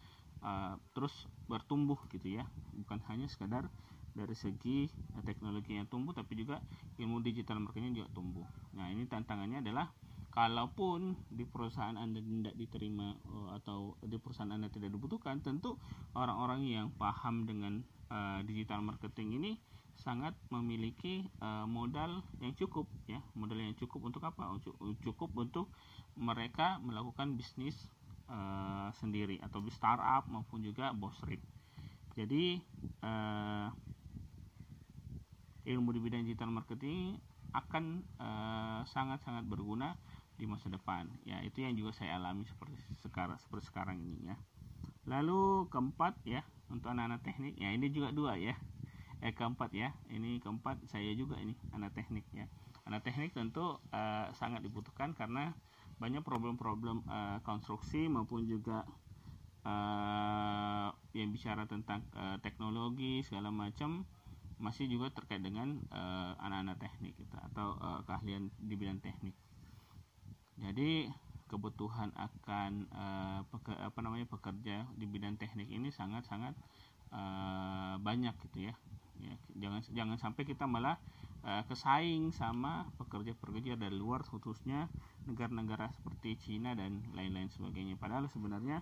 uh, 0.43 0.79
terus 0.95 1.13
bertumbuh 1.47 1.99
gitu 2.11 2.39
ya. 2.39 2.47
Bukan 2.75 3.03
hanya 3.11 3.27
sekadar 3.27 3.67
dari 4.13 4.37
segi 4.37 4.87
teknologi 5.25 5.73
yang 5.73 5.89
tumbuh 5.89 6.13
tapi 6.13 6.37
juga 6.37 6.61
ilmu 7.01 7.25
digital 7.25 7.59
marketing 7.59 7.97
juga 8.03 8.09
tumbuh. 8.13 8.45
Nah, 8.77 8.89
ini 8.93 9.09
tantangannya 9.09 9.65
adalah 9.65 9.89
kalaupun 10.33 11.13
di 11.29 11.45
perusahaan 11.45 11.93
Anda 11.93 12.21
tidak 12.21 12.55
diterima 12.57 13.13
atau 13.53 13.97
di 14.01 14.17
perusahaan 14.17 14.49
Anda 14.49 14.69
tidak 14.69 14.89
dibutuhkan, 14.93 15.45
tentu 15.45 15.77
orang-orang 16.17 16.65
yang 16.65 16.87
paham 16.97 17.45
dengan 17.45 17.85
uh, 18.09 18.41
digital 18.41 18.81
marketing 18.81 19.37
ini 19.37 19.51
sangat 19.99 20.33
memiliki 20.49 21.29
uh, 21.39 21.69
modal 21.69 22.25
yang 22.41 22.51
cukup 22.57 22.89
ya 23.05 23.21
modal 23.37 23.61
yang 23.61 23.77
cukup 23.77 24.03
untuk 24.09 24.25
apa 24.25 24.57
cukup 25.05 25.29
untuk 25.37 25.69
mereka 26.17 26.81
melakukan 26.81 27.37
bisnis 27.37 27.77
uh, 28.27 28.89
sendiri 28.97 29.39
atau 29.45 29.63
startup 29.69 30.27
maupun 30.27 30.65
juga 30.65 30.91
bos 30.91 31.15
rip 31.23 31.39
jadi 32.17 32.59
uh, 33.05 33.69
ilmu 35.63 35.95
di 35.95 35.99
bidang 36.03 36.27
digital 36.27 36.51
marketing 36.51 37.17
akan 37.53 38.01
sangat-sangat 38.89 39.45
berguna 39.45 39.93
di 40.37 40.45
masa 40.49 40.69
depan. 40.69 41.05
Ya, 41.23 41.41
itu 41.45 41.61
yang 41.61 41.77
juga 41.77 41.93
saya 41.93 42.17
alami 42.17 42.45
seperti 42.49 42.75
sekarang 43.05 43.37
seperti 43.39 43.69
sekarang 43.69 43.97
ini 44.01 44.33
ya. 44.33 44.37
Lalu 45.07 45.67
keempat 45.69 46.15
ya, 46.23 46.41
untuk 46.71 46.91
anak-anak 46.95 47.21
teknik, 47.23 47.55
ya 47.59 47.69
ini 47.75 47.91
juga 47.91 48.09
dua 48.15 48.39
ya. 48.39 48.55
Eh 49.23 49.31
keempat 49.31 49.71
ya, 49.71 49.95
ini 50.11 50.43
keempat 50.43 50.83
saya 50.91 51.15
juga 51.15 51.39
ini 51.39 51.55
anak 51.71 51.95
teknik 51.95 52.27
ya. 52.35 52.43
Anak 52.83 53.07
teknik 53.07 53.31
tentu 53.31 53.79
uh, 53.95 54.27
sangat 54.35 54.59
dibutuhkan 54.59 55.15
karena 55.15 55.55
banyak 55.95 56.19
problem-problem 56.27 57.07
uh, 57.07 57.39
konstruksi 57.47 58.11
maupun 58.11 58.43
juga 58.43 58.83
uh, 59.63 60.91
yang 61.15 61.31
bicara 61.31 61.63
tentang 61.63 62.03
uh, 62.19 62.35
teknologi 62.43 63.23
segala 63.23 63.47
macam 63.47 64.03
masih 64.59 64.91
juga 64.91 65.07
terkait 65.15 65.39
dengan 65.39 65.79
anak-anak 66.43 66.77
uh, 66.77 66.81
teknik 66.83 67.15
gitu, 67.15 67.35
atau 67.51 67.79
uh, 67.79 68.03
keahlian 68.03 68.51
di 68.59 68.75
bidang 68.75 68.99
teknik. 68.99 69.35
Jadi 70.59 71.07
kebutuhan 71.47 72.11
akan 72.19 72.71
uh, 72.91 73.39
peke, 73.47 73.71
apa 73.71 73.99
namanya 74.03 74.27
pekerja 74.27 74.83
di 74.99 75.07
bidang 75.07 75.39
teknik 75.39 75.71
ini 75.71 75.95
sangat-sangat 75.95 76.55
uh, 77.15 77.95
banyak 78.03 78.35
gitu 78.47 78.67
ya. 78.67 78.75
Ya. 79.19 79.35
Jangan 79.59 79.81
jangan 79.93 80.17
sampai 80.17 80.43
kita 80.47 80.65
malah 80.65 80.97
uh, 81.43 81.63
kesaing 81.67 82.31
sama 82.33 82.87
pekerja-pekerja 82.97 83.77
dari 83.77 83.95
luar 83.95 84.23
khususnya 84.25 84.87
negara-negara 85.27 85.91
seperti 85.93 86.39
Cina 86.39 86.73
dan 86.73 87.03
lain-lain 87.13 87.51
sebagainya. 87.51 87.99
Padahal 87.99 88.27
sebenarnya 88.31 88.81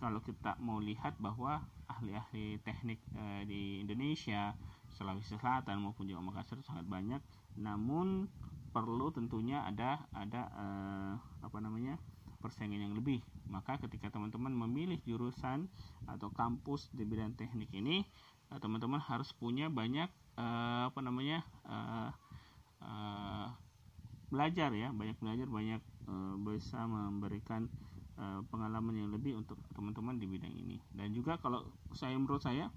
kalau 0.00 0.18
kita 0.18 0.58
mau 0.58 0.82
lihat 0.82 1.14
bahwa 1.22 1.62
ahli-ahli 1.86 2.58
teknik 2.66 2.98
uh, 3.14 3.46
di 3.46 3.84
Indonesia, 3.84 4.56
Sulawesi 4.90 5.38
Selatan 5.38 5.78
maupun 5.78 6.10
juga 6.10 6.24
Makassar 6.24 6.58
sangat 6.66 6.84
banyak, 6.90 7.22
namun 7.54 8.26
perlu 8.72 9.12
tentunya 9.12 9.62
ada 9.68 10.00
ada 10.16 10.48
uh, 10.56 11.14
apa 11.44 11.58
namanya 11.60 12.00
persaingan 12.42 12.90
yang 12.90 12.94
lebih. 12.98 13.22
Maka 13.46 13.78
ketika 13.78 14.10
teman-teman 14.10 14.50
memilih 14.50 14.98
jurusan 15.06 15.70
atau 16.10 16.34
kampus 16.34 16.90
di 16.90 17.06
bidang 17.06 17.38
teknik 17.38 17.70
ini, 17.70 18.02
teman-teman 18.58 19.00
harus 19.00 19.32
punya 19.32 19.70
banyak 19.72 20.08
uh, 20.36 20.88
apa 20.90 21.00
namanya 21.00 21.46
uh, 21.64 22.10
uh, 22.82 23.46
belajar 24.32 24.72
ya 24.72 24.88
banyak 24.92 25.16
belajar 25.20 25.46
banyak 25.48 25.80
uh, 26.08 26.34
bisa 26.40 26.84
memberikan 26.88 27.68
uh, 28.16 28.40
pengalaman 28.48 28.96
yang 28.96 29.10
lebih 29.12 29.36
untuk 29.36 29.60
teman-teman 29.76 30.16
di 30.16 30.26
bidang 30.28 30.52
ini. 30.52 30.80
Dan 30.92 31.12
juga 31.12 31.36
kalau 31.40 31.68
saya 31.92 32.16
menurut 32.16 32.42
saya 32.42 32.72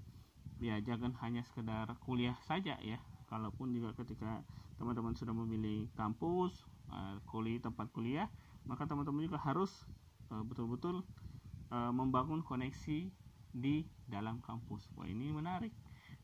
ya 0.60 0.80
jangan 0.80 1.12
hanya 1.20 1.44
sekedar 1.44 1.88
kuliah 2.04 2.36
saja 2.44 2.76
ya. 2.80 3.00
Kalaupun 3.26 3.74
juga 3.74 3.90
ketika 3.98 4.44
teman-teman 4.78 5.16
sudah 5.16 5.34
memilih 5.34 5.88
kampus 5.96 6.64
uh, 6.92 7.18
kuliah 7.26 7.58
tempat 7.58 7.90
kuliah 7.90 8.28
maka 8.66 8.84
teman-teman 8.84 9.24
juga 9.24 9.38
harus 9.38 9.70
betul-betul 10.26 11.00
uh, 11.00 11.06
uh, 11.70 11.92
membangun 11.94 12.42
koneksi 12.42 13.10
di 13.56 13.88
dalam 14.04 14.44
kampus. 14.44 14.92
Wah 15.00 15.08
ini 15.08 15.32
menarik. 15.32 15.72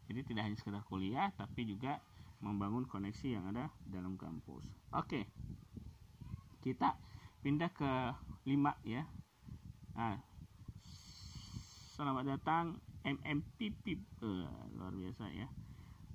Jadi 0.07 0.21
tidak 0.29 0.45
hanya 0.45 0.57
sekedar 0.61 0.85
kuliah 0.85 1.33
tapi 1.33 1.65
juga 1.65 1.97
membangun 2.45 2.85
koneksi 2.85 3.29
yang 3.41 3.49
ada 3.49 3.73
dalam 3.89 4.21
kampus. 4.21 4.69
Oke. 4.93 5.25
Kita 6.61 6.95
pindah 7.41 7.73
ke 7.73 7.91
5 8.45 8.77
ya. 8.85 9.03
Nah, 9.97 10.21
selamat 11.97 12.25
datang 12.37 12.77
MMPP 13.03 13.99
uh, 14.23 14.47
luar 14.77 14.95
biasa 14.95 15.27
ya. 15.33 15.49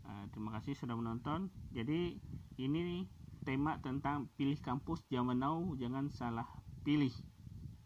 Uh, 0.07 0.23
terima 0.31 0.55
kasih 0.55 0.77
sudah 0.77 0.95
menonton. 0.95 1.51
Jadi 1.75 2.15
ini 2.61 3.03
tema 3.43 3.79
tentang 3.79 4.27
pilih 4.35 4.59
kampus. 4.59 5.03
Zaman 5.11 5.39
now 5.39 5.75
jangan 5.79 6.11
salah 6.11 6.47
pilih 6.83 7.11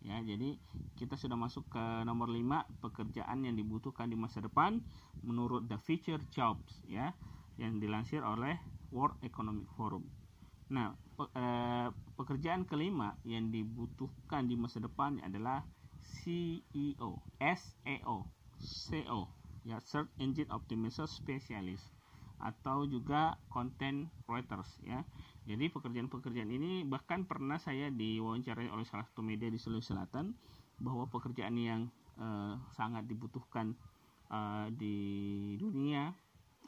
ya 0.01 0.17
jadi 0.25 0.57
kita 0.97 1.13
sudah 1.13 1.37
masuk 1.37 1.69
ke 1.69 1.83
nomor 2.05 2.29
5 2.29 2.81
pekerjaan 2.81 3.45
yang 3.45 3.53
dibutuhkan 3.53 4.09
di 4.09 4.17
masa 4.17 4.41
depan 4.41 4.81
menurut 5.21 5.69
the 5.69 5.77
future 5.77 6.21
jobs 6.33 6.81
ya 6.89 7.13
yang 7.61 7.77
dilansir 7.77 8.25
oleh 8.25 8.57
World 8.89 9.17
Economic 9.21 9.69
Forum 9.77 10.09
nah 10.71 10.97
eh, 11.37 11.87
pekerjaan 12.17 12.65
kelima 12.65 13.13
yang 13.27 13.53
dibutuhkan 13.53 14.49
di 14.49 14.57
masa 14.57 14.81
depan 14.81 15.21
adalah 15.21 15.61
CEO 16.01 17.21
SEO 17.37 18.17
SEO 18.57 19.21
ya 19.61 19.77
Search 19.77 20.09
Engine 20.17 20.49
Optimization 20.49 21.05
Specialist 21.05 21.85
atau 22.41 22.89
juga 22.89 23.37
content 23.53 24.09
writers 24.25 24.67
ya. 24.81 25.05
Jadi 25.41 25.73
pekerjaan-pekerjaan 25.73 26.51
ini 26.53 26.85
bahkan 26.85 27.25
pernah 27.25 27.57
saya 27.57 27.89
diwawancarai 27.89 28.69
oleh 28.69 28.85
salah 28.85 29.05
satu 29.09 29.25
media 29.25 29.49
di 29.49 29.57
Sulawesi 29.57 29.89
Selatan 29.89 30.37
bahwa 30.77 31.09
pekerjaan 31.09 31.57
yang 31.57 31.81
uh, 32.21 32.61
sangat 32.77 33.09
dibutuhkan 33.09 33.73
uh, 34.29 34.69
di 34.69 34.97
dunia 35.57 36.13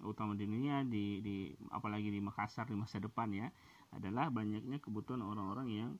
utama 0.01 0.33
di 0.33 0.49
dunia 0.49 0.81
di, 0.83 1.21
di 1.21 1.35
apalagi 1.69 2.09
di 2.09 2.19
Makassar 2.19 2.67
di 2.67 2.75
masa 2.75 2.97
depan 2.99 3.29
ya 3.31 3.47
adalah 3.93 4.33
banyaknya 4.33 4.81
kebutuhan 4.81 5.21
orang-orang 5.21 5.67
yang 5.69 5.91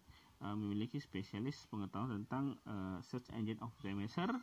uh, 0.41 0.57
memiliki 0.57 0.97
spesialis 0.97 1.69
pengetahuan 1.69 2.25
tentang 2.25 2.57
uh, 2.65 2.97
search 3.05 3.29
engine 3.37 3.61
optimizer 3.61 4.33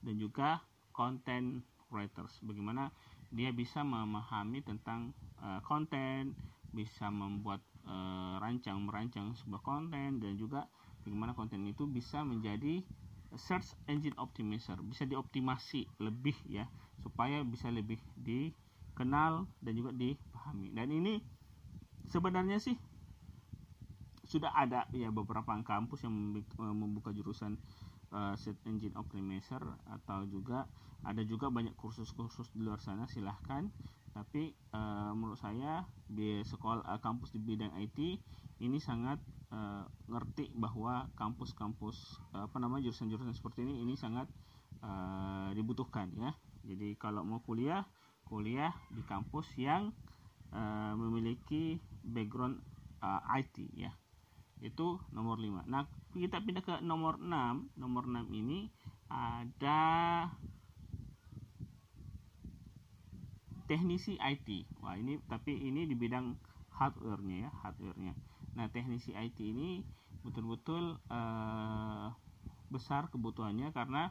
dan 0.00 0.14
juga 0.16 0.62
content 0.94 1.60
writers. 1.90 2.38
Bagaimana 2.40 2.94
dia 3.34 3.50
bisa 3.50 3.82
memahami 3.82 4.62
tentang 4.62 5.10
uh, 5.42 5.58
bisa 6.70 7.10
membuat 7.10 7.60
uh, 7.86 8.38
rancang 8.38 8.78
merancang 8.86 9.34
sebuah 9.34 9.62
konten 9.62 10.22
dan 10.22 10.32
juga 10.38 10.66
bagaimana 11.02 11.34
konten 11.34 11.66
itu 11.66 11.86
bisa 11.86 12.22
menjadi 12.22 12.82
search 13.38 13.78
engine 13.86 14.16
optimizer, 14.18 14.78
bisa 14.82 15.06
dioptimasi 15.06 15.86
lebih 16.02 16.34
ya 16.50 16.66
supaya 16.98 17.46
bisa 17.46 17.70
lebih 17.70 17.98
dikenal 18.18 19.46
dan 19.62 19.72
juga 19.74 19.94
dipahami. 19.94 20.74
Dan 20.74 20.90
ini 20.90 21.22
sebenarnya 22.10 22.58
sih 22.58 22.74
sudah 24.26 24.54
ada 24.54 24.86
ya 24.94 25.10
beberapa 25.10 25.58
kampus 25.62 26.06
yang 26.06 26.14
membuka 26.58 27.10
jurusan 27.10 27.58
uh, 28.14 28.34
search 28.38 28.62
engine 28.66 28.94
optimizer 28.94 29.62
atau 29.90 30.26
juga 30.26 30.66
ada 31.02 31.22
juga 31.24 31.48
banyak 31.48 31.74
kursus-kursus 31.74 32.52
di 32.52 32.62
luar 32.62 32.78
sana 32.78 33.08
silahkan 33.08 33.66
tapi 34.10 34.52
uh, 34.74 35.14
menurut 35.14 35.38
saya 35.38 35.86
di 36.10 36.42
sekolah 36.42 36.82
uh, 36.82 37.00
kampus 37.00 37.30
di 37.30 37.38
bidang 37.38 37.70
IT 37.78 37.98
ini 38.60 38.78
sangat 38.82 39.22
uh, 39.54 39.86
ngerti 40.10 40.52
bahwa 40.52 41.08
kampus-kampus 41.16 42.20
uh, 42.34 42.50
apa 42.50 42.56
namanya 42.60 42.90
jurusan-jurusan 42.90 43.32
seperti 43.32 43.64
ini 43.64 43.80
ini 43.80 43.94
sangat 43.96 44.26
uh, 44.82 45.48
dibutuhkan 45.54 46.10
ya. 46.18 46.34
Jadi 46.66 46.98
kalau 47.00 47.24
mau 47.24 47.40
kuliah 47.40 47.86
kuliah 48.28 48.70
di 48.92 49.02
kampus 49.06 49.48
yang 49.56 49.90
uh, 50.52 50.92
memiliki 50.94 51.80
background 52.04 52.60
uh, 53.00 53.22
IT 53.38 53.56
ya. 53.74 53.94
Itu 54.60 55.00
nomor 55.14 55.40
5 55.40 55.70
nah 55.70 55.88
kita 56.12 56.42
pindah 56.42 56.60
ke 56.66 56.74
nomor 56.84 57.16
6 57.16 57.80
nomor 57.80 58.04
6 58.04 58.28
ini 58.34 58.68
ada 59.10 59.80
teknisi 63.70 64.18
IT. 64.18 64.66
Wah, 64.82 64.98
ini 64.98 65.22
tapi 65.30 65.54
ini 65.54 65.86
di 65.86 65.94
bidang 65.94 66.34
hardware-nya 66.74 67.46
ya, 67.46 67.50
hardware-nya. 67.62 68.18
Nah, 68.58 68.66
teknisi 68.74 69.14
IT 69.14 69.38
ini 69.38 69.86
betul-betul 70.26 70.98
uh, 71.06 72.10
besar 72.66 73.06
kebutuhannya 73.14 73.70
karena 73.70 74.10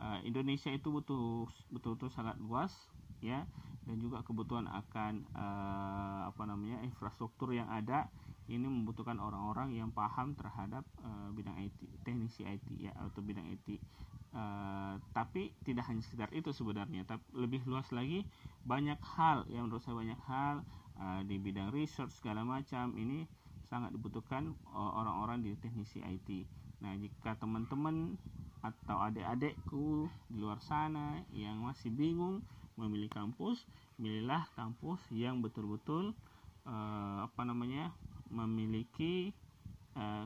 uh, 0.00 0.18
Indonesia 0.24 0.72
itu 0.72 0.88
butuh 0.88 1.44
betul-betul 1.68 2.08
sangat 2.08 2.40
luas 2.40 2.72
ya 3.20 3.44
dan 3.84 3.96
juga 4.00 4.24
kebutuhan 4.24 4.64
akan 4.64 5.28
uh, 5.36 6.32
apa 6.32 6.42
namanya 6.48 6.80
infrastruktur 6.82 7.52
yang 7.52 7.68
ada 7.68 8.08
ini 8.48 8.68
membutuhkan 8.68 9.16
orang-orang 9.16 9.72
yang 9.72 9.88
paham 9.88 10.36
terhadap 10.36 10.84
uh, 11.00 11.32
bidang 11.32 11.56
IT, 11.56 11.80
teknisi 12.04 12.44
IT 12.44 12.66
ya 12.76 12.92
atau 12.96 13.24
bidang 13.24 13.48
IT. 13.48 13.80
Uh, 14.34 14.98
tapi 15.14 15.54
tidak 15.62 15.86
hanya 15.86 16.02
sekedar 16.02 16.26
itu 16.34 16.50
sebenarnya, 16.50 17.06
tapi 17.06 17.22
lebih 17.38 17.62
luas 17.70 17.86
lagi 17.94 18.26
banyak 18.66 18.98
hal 19.14 19.46
yang 19.46 19.70
menurut 19.70 19.80
saya 19.86 19.94
banyak 19.94 20.20
hal 20.26 20.54
uh, 20.98 21.20
di 21.22 21.38
bidang 21.38 21.70
research 21.70 22.10
segala 22.18 22.42
macam 22.42 22.98
ini 22.98 23.30
sangat 23.70 23.94
dibutuhkan 23.96 24.52
orang-orang 24.74 25.40
di 25.40 25.56
teknisi 25.56 26.02
IT. 26.04 26.44
Nah, 26.84 26.92
jika 27.00 27.38
teman-teman 27.40 28.20
atau 28.60 28.96
adik-adikku 29.00 30.08
di 30.28 30.40
luar 30.40 30.60
sana 30.60 31.20
yang 31.32 31.64
masih 31.64 31.92
bingung 31.92 32.44
memilih 32.76 33.08
kampus, 33.12 33.64
pilihlah 33.96 34.44
kampus 34.56 35.00
yang 35.12 35.40
betul-betul 35.40 36.12
uh, 36.66 37.24
apa 37.24 37.42
namanya 37.46 37.92
memiliki 38.30 39.32
uh, 39.96 40.24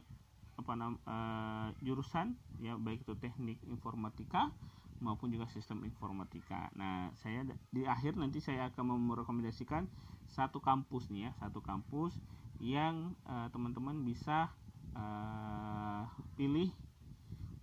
apa 0.58 0.72
nam, 0.74 0.98
uh, 1.06 1.70
jurusan 1.86 2.34
ya 2.58 2.74
baik 2.74 3.06
itu 3.06 3.14
teknik 3.14 3.62
informatika 3.70 4.50
maupun 4.98 5.30
juga 5.30 5.46
sistem 5.46 5.86
informatika. 5.86 6.74
Nah, 6.74 7.14
saya 7.22 7.46
di 7.70 7.86
akhir 7.86 8.18
nanti 8.18 8.42
saya 8.42 8.66
akan 8.74 8.98
merekomendasikan 8.98 9.86
satu 10.28 10.60
kampus 10.60 11.08
nih 11.08 11.30
ya 11.30 11.32
satu 11.40 11.64
kampus 11.64 12.12
yang 12.58 13.14
uh, 13.24 13.48
teman-teman 13.54 14.02
bisa 14.04 14.50
uh, 14.92 16.04
pilih 16.36 16.68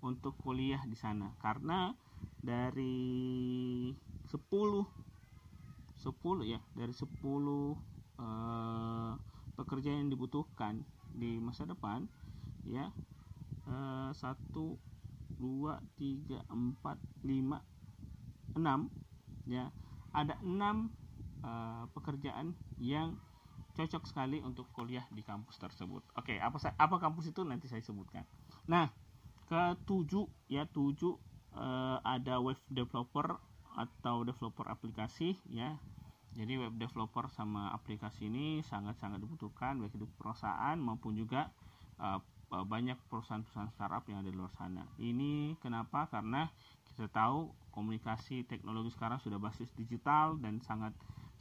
untuk 0.02 0.34
kuliah 0.42 0.82
di 0.88 0.98
sana 0.98 1.34
karena 1.42 1.94
dari 2.42 3.92
10 4.30 4.38
10 4.46 4.86
ya 6.46 6.60
dari 6.78 6.94
10 6.94 7.06
uh, 7.06 7.76
pekerjaan 9.56 10.08
yang 10.08 10.12
dibutuhkan 10.12 10.84
di 11.16 11.40
masa 11.40 11.64
depan 11.64 12.04
ya 12.68 12.92
uh, 13.68 14.12
1 14.12 14.52
2 14.52 15.40
3 15.40 16.44
4 16.44 16.52
5 16.52 17.76
6 18.56 18.60
ya 19.50 19.72
ada 20.16 20.40
6 20.40 20.48
uh, 21.44 21.84
pekerjaan 21.92 22.56
yang 22.80 23.20
cocok 23.76 24.08
sekali 24.08 24.40
untuk 24.40 24.72
kuliah 24.72 25.04
di 25.12 25.20
kampus 25.20 25.60
tersebut. 25.60 26.00
Oke, 26.16 26.40
apa 26.40 26.56
apa 26.80 26.96
kampus 26.96 27.36
itu 27.36 27.44
nanti 27.44 27.68
saya 27.68 27.84
sebutkan. 27.84 28.24
Nah, 28.72 28.88
ketujuh 29.52 30.32
ya 30.48 30.64
tujuh 30.72 31.20
uh, 31.52 32.00
ada 32.02 32.40
web 32.40 32.56
developer 32.72 33.36
atau 33.76 34.24
developer 34.24 34.64
aplikasi 34.72 35.36
ya. 35.52 35.76
Jadi 36.36 36.60
web 36.60 36.76
developer 36.76 37.32
sama 37.32 37.72
aplikasi 37.72 38.28
ini 38.28 38.60
sangat-sangat 38.68 39.24
dibutuhkan 39.24 39.80
baik 39.80 39.96
di 39.96 40.04
perusahaan 40.20 40.76
maupun 40.76 41.16
juga 41.16 41.48
uh, 42.04 42.20
banyak 42.52 43.00
perusahaan-perusahaan 43.08 43.72
startup 43.72 44.04
yang 44.12 44.22
ada 44.22 44.30
di 44.30 44.38
luar 44.38 44.52
sana. 44.60 44.84
Ini 45.00 45.56
kenapa? 45.64 46.12
Karena 46.12 46.48
kita 46.92 47.08
tahu 47.08 47.52
komunikasi 47.72 48.48
teknologi 48.48 48.92
sekarang 48.92 49.20
sudah 49.24 49.40
basis 49.40 49.72
digital 49.76 50.36
dan 50.40 50.60
sangat 50.64 50.92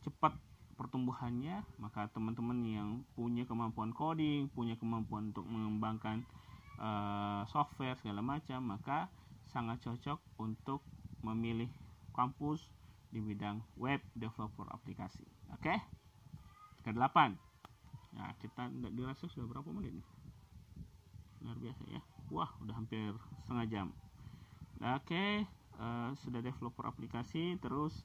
cepat 0.03 0.35
pertumbuhannya, 0.75 1.63
maka 1.79 2.11
teman-teman 2.11 2.59
yang 2.67 2.91
punya 3.15 3.47
kemampuan 3.47 3.95
coding, 3.95 4.51
punya 4.51 4.75
kemampuan 4.75 5.31
untuk 5.31 5.47
mengembangkan 5.47 6.27
uh, 6.83 7.47
software 7.47 7.95
segala 8.03 8.23
macam, 8.23 8.59
maka 8.63 9.07
sangat 9.55 9.79
cocok 9.87 10.19
untuk 10.43 10.83
memilih 11.23 11.71
kampus 12.11 12.67
di 13.15 13.23
bidang 13.23 13.63
web 13.79 14.03
developer 14.19 14.67
aplikasi. 14.75 15.23
Oke? 15.55 15.71
Okay? 15.71 15.79
Ke-8. 16.83 17.39
Nah, 18.19 18.31
kita 18.43 18.67
dirasa 18.91 19.31
sudah 19.31 19.47
berapa 19.47 19.71
menit 19.71 19.95
nih? 19.95 20.09
Luar 21.47 21.59
biasa 21.63 21.83
ya. 21.87 22.03
Wah, 22.35 22.51
udah 22.59 22.75
hampir 22.75 23.15
setengah 23.47 23.67
jam. 23.71 23.87
Oke, 24.83 25.15
okay, 25.15 25.33
uh, 25.79 26.11
eh, 26.11 26.19
sudah 26.27 26.43
developer 26.43 26.83
aplikasi, 26.83 27.55
terus 27.63 28.03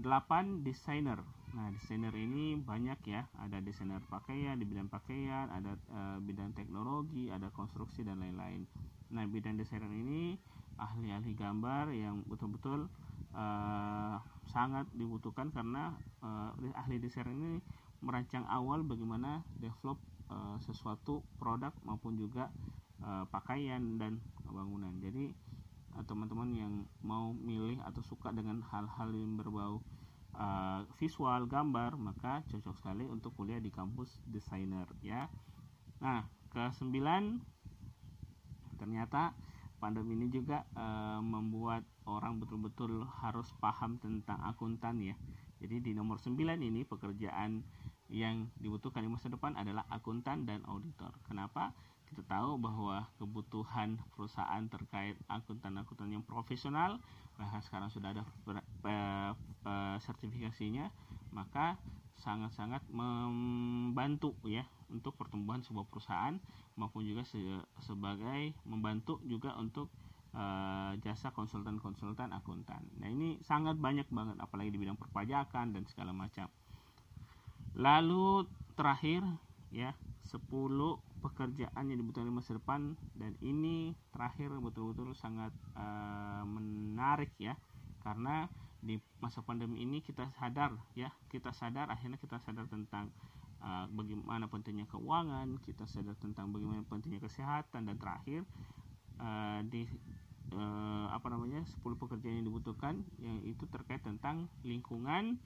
8 0.00 0.64
desainer 0.64 1.20
Nah, 1.56 1.72
desainer 1.72 2.12
ini 2.12 2.60
banyak 2.60 3.00
ya, 3.08 3.24
ada 3.40 3.56
desainer 3.64 4.04
pakaian 4.12 4.60
di 4.60 4.68
bidang 4.68 4.92
pakaian, 4.92 5.48
ada 5.48 5.80
e, 5.88 6.00
bidang 6.20 6.52
teknologi, 6.52 7.32
ada 7.32 7.48
konstruksi 7.56 8.04
dan 8.04 8.20
lain-lain. 8.20 8.68
Nah, 9.08 9.24
bidang 9.24 9.56
desainer 9.56 9.88
ini 9.88 10.36
ahli-ahli 10.76 11.32
gambar 11.32 11.88
yang 11.96 12.20
betul-betul 12.28 12.92
e, 13.32 13.44
sangat 14.48 14.88
dibutuhkan 14.96 15.52
karena 15.52 15.96
e, 16.20 16.28
ahli 16.76 17.00
desainer 17.00 17.32
ini 17.32 17.60
merancang 17.98 18.46
awal 18.46 18.86
bagaimana 18.86 19.44
develop 19.58 19.98
e, 20.30 20.36
sesuatu 20.64 21.24
produk 21.36 21.72
maupun 21.84 22.16
juga 22.16 22.52
e, 23.00 23.24
pakaian 23.28 24.00
dan 24.00 24.20
bangunan. 24.48 24.96
Jadi 25.00 25.32
teman-teman 26.06 26.54
yang 26.54 26.74
mau 27.02 27.34
milih 27.34 27.82
atau 27.82 28.04
suka 28.06 28.30
dengan 28.30 28.62
hal-hal 28.62 29.10
yang 29.10 29.34
berbau 29.34 29.82
uh, 30.38 30.86
visual 30.96 31.44
gambar 31.50 31.98
maka 31.98 32.46
cocok 32.48 32.74
sekali 32.78 33.04
untuk 33.04 33.34
kuliah 33.34 33.58
di 33.58 33.74
kampus 33.74 34.22
desainer 34.30 34.86
ya 35.02 35.26
nah 35.98 36.26
ke 36.54 36.70
sembilan 36.78 37.42
ternyata 38.78 39.34
pandemi 39.78 40.18
ini 40.18 40.26
juga 40.28 40.66
uh, 40.74 41.22
membuat 41.22 41.86
orang 42.04 42.42
betul-betul 42.42 43.06
harus 43.22 43.48
paham 43.62 43.96
tentang 43.98 44.38
akuntan 44.44 45.00
ya. 45.00 45.14
Jadi 45.58 45.90
di 45.90 45.92
nomor 45.94 46.18
9 46.22 46.34
ini 46.58 46.86
pekerjaan 46.86 47.62
yang 48.08 48.48
dibutuhkan 48.58 49.04
di 49.04 49.10
masa 49.10 49.28
depan 49.30 49.54
adalah 49.54 49.84
akuntan 49.90 50.44
dan 50.44 50.64
auditor. 50.66 51.14
Kenapa? 51.26 51.74
Kita 52.08 52.24
tahu 52.24 52.56
bahwa 52.56 53.04
kebutuhan 53.20 54.00
perusahaan 54.16 54.64
terkait 54.70 55.14
akuntan-akuntan 55.28 56.08
yang 56.08 56.24
profesional 56.24 56.98
bahkan 57.38 57.62
sekarang 57.62 57.86
sudah 57.92 58.10
ada 58.10 58.26
sertifikasinya 60.02 60.90
maka 61.30 61.78
sangat-sangat 62.18 62.82
membantu 62.90 64.34
ya 64.42 64.66
untuk 64.90 65.14
pertumbuhan 65.14 65.62
sebuah 65.62 65.86
perusahaan 65.86 66.34
maupun 66.78 67.02
juga 67.02 67.26
se 67.26 67.36
sebagai 67.82 68.54
membantu 68.62 69.18
juga 69.26 69.58
untuk 69.58 69.90
uh, 70.32 70.94
jasa 71.02 71.34
konsultan-konsultan 71.34 72.30
akuntan. 72.32 72.86
Nah, 73.02 73.10
ini 73.10 73.42
sangat 73.42 73.76
banyak 73.76 74.06
banget 74.08 74.38
apalagi 74.38 74.70
di 74.70 74.78
bidang 74.78 74.96
perpajakan 74.96 75.74
dan 75.74 75.82
segala 75.90 76.14
macam. 76.14 76.46
Lalu 77.74 78.46
terakhir 78.78 79.26
ya 79.74 79.92
10 80.30 80.48
pekerjaan 81.18 81.84
yang 81.90 81.98
dibutuhkan 81.98 82.30
di 82.30 82.36
masa 82.36 82.54
depan 82.54 82.94
dan 83.18 83.34
ini 83.42 83.96
terakhir 84.14 84.54
betul-betul 84.62 85.12
sangat 85.18 85.50
uh, 85.74 86.46
menarik 86.46 87.34
ya 87.42 87.58
karena 88.06 88.46
di 88.78 89.02
masa 89.18 89.42
pandemi 89.42 89.82
ini 89.82 89.98
kita 89.98 90.30
sadar 90.38 90.70
ya 90.94 91.10
kita 91.26 91.50
sadar 91.50 91.90
akhirnya 91.90 92.14
kita 92.22 92.38
sadar 92.38 92.70
tentang 92.70 93.10
uh, 93.62 93.86
bagaimana 93.90 94.46
pentingnya 94.46 94.86
keuangan 94.90 95.58
kita 95.62 95.84
sadar 95.86 96.14
tentang 96.18 96.50
bagaimana 96.54 96.84
pentingnya 96.86 97.22
kesehatan 97.22 97.86
dan 97.88 97.96
terakhir 97.98 98.42
uh, 99.18 99.60
di 99.66 99.86
uh, 100.54 101.06
apa 101.10 101.26
namanya 101.32 101.64
10 101.66 101.82
pekerjaan 101.98 102.42
yang 102.42 102.46
dibutuhkan 102.46 102.94
yang 103.18 103.38
itu 103.44 103.64
terkait 103.68 104.02
tentang 104.02 104.46
lingkungan 104.62 105.38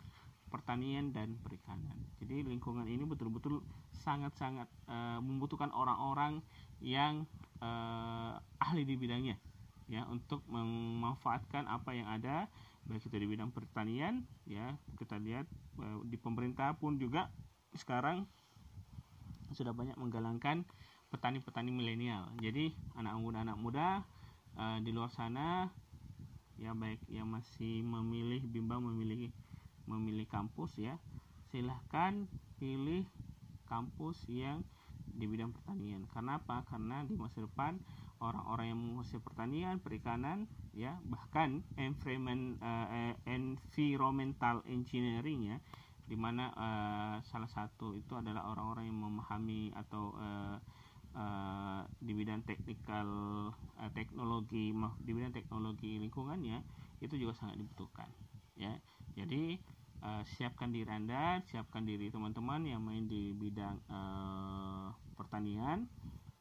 pertanian 0.52 1.16
dan 1.16 1.40
perikanan. 1.40 1.96
Jadi 2.20 2.44
lingkungan 2.44 2.84
ini 2.84 3.08
betul-betul 3.08 3.64
sangat-sangat 4.04 4.68
uh, 4.84 5.16
membutuhkan 5.24 5.72
orang-orang 5.72 6.44
yang 6.84 7.24
uh, 7.64 8.36
ahli 8.60 8.84
di 8.84 9.00
bidangnya 9.00 9.40
ya 9.90 10.08
untuk 10.08 10.40
memanfaatkan 10.48 11.68
apa 11.68 11.92
yang 11.92 12.08
ada 12.08 12.48
baik 12.88 13.04
itu 13.06 13.16
di 13.18 13.28
bidang 13.28 13.52
pertanian 13.52 14.24
ya 14.48 14.74
kita 14.98 15.20
lihat 15.20 15.46
di 16.08 16.16
pemerintah 16.16 16.74
pun 16.80 16.96
juga 16.96 17.30
sekarang 17.76 18.28
sudah 19.52 19.76
banyak 19.76 19.96
menggalangkan 20.00 20.64
petani-petani 21.12 21.68
milenial. 21.68 22.32
Jadi 22.40 22.72
anak 22.96 23.20
muda 23.20 23.44
anak 23.44 23.58
muda 23.60 23.86
uh, 24.56 24.78
di 24.80 24.90
luar 24.92 25.12
sana 25.12 25.68
ya 26.56 26.72
baik 26.72 27.00
yang 27.10 27.28
masih 27.28 27.84
memilih 27.84 28.40
bimbang 28.48 28.80
memilih 28.80 29.32
memilih 29.88 30.24
kampus 30.30 30.78
ya 30.78 30.96
silahkan 31.50 32.30
pilih 32.56 33.04
kampus 33.66 34.24
yang 34.30 34.62
di 35.12 35.28
bidang 35.28 35.52
pertanian 35.52 36.08
karena 36.08 36.40
apa 36.40 36.64
karena 36.70 37.04
di 37.04 37.18
masa 37.18 37.44
depan 37.44 37.76
orang-orang 38.22 38.72
yang 38.72 38.80
menguasai 38.80 39.20
pertanian 39.20 39.76
perikanan 39.82 40.46
ya 40.72 40.96
bahkan 41.04 41.60
environment 41.76 42.56
uh, 42.62 43.12
environmental 43.26 44.62
engineering 44.70 45.52
ya 45.52 45.56
di 46.06 46.16
mana 46.18 46.50
uh, 46.52 47.16
salah 47.24 47.48
satu 47.48 47.94
itu 47.94 48.12
adalah 48.18 48.50
orang-orang 48.50 48.90
yang 48.90 48.98
memahami 48.98 49.70
atau 49.72 50.12
uh, 50.18 50.56
uh, 51.14 51.82
di 52.02 52.12
bidang 52.12 52.42
teknikal 52.44 53.08
uh, 53.54 53.90
teknologi 53.94 54.74
di 55.02 55.10
bidang 55.14 55.32
teknologi 55.32 56.00
lingkungannya 56.02 56.60
itu 57.02 57.14
juga 57.18 57.34
sangat 57.38 57.58
dibutuhkan 57.58 58.08
ya. 58.58 58.74
Jadi 59.14 59.58
uh, 60.02 60.22
siapkan 60.36 60.72
diri 60.74 60.88
anda 60.90 61.40
siapkan 61.48 61.86
diri 61.86 62.10
teman-teman 62.10 62.66
yang 62.66 62.82
main 62.82 63.06
di 63.06 63.34
bidang 63.36 63.78
uh, 63.90 64.90
pertanian 65.14 65.86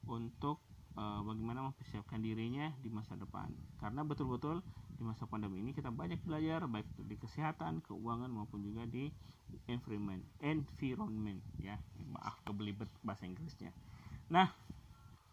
untuk 0.10 0.62
uh, 0.97 1.21
bagaimana 1.21 1.69
mempersiapkan 1.69 2.19
dirinya 2.19 2.74
di 2.82 2.89
masa 2.89 3.15
depan. 3.15 3.52
Karena 3.78 4.02
betul-betul 4.02 4.65
di 5.02 5.10
masa 5.10 5.26
pandemi 5.26 5.66
ini 5.66 5.74
kita 5.74 5.90
banyak 5.90 6.22
belajar 6.22 6.70
baik 6.70 6.86
di 7.10 7.18
kesehatan 7.18 7.82
keuangan 7.90 8.30
maupun 8.30 8.62
juga 8.62 8.86
di 8.86 9.10
environment 9.66 10.22
environment 10.46 11.42
ya. 11.58 11.82
Maaf 12.14 12.38
kebelibet 12.46 12.86
bahasa 13.02 13.26
Inggrisnya. 13.26 13.74
Nah 14.30 14.54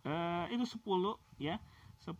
uh, 0.09 0.49
itu 0.49 0.65
10 0.65 0.81
ya. 1.37 1.61
10 2.01 2.17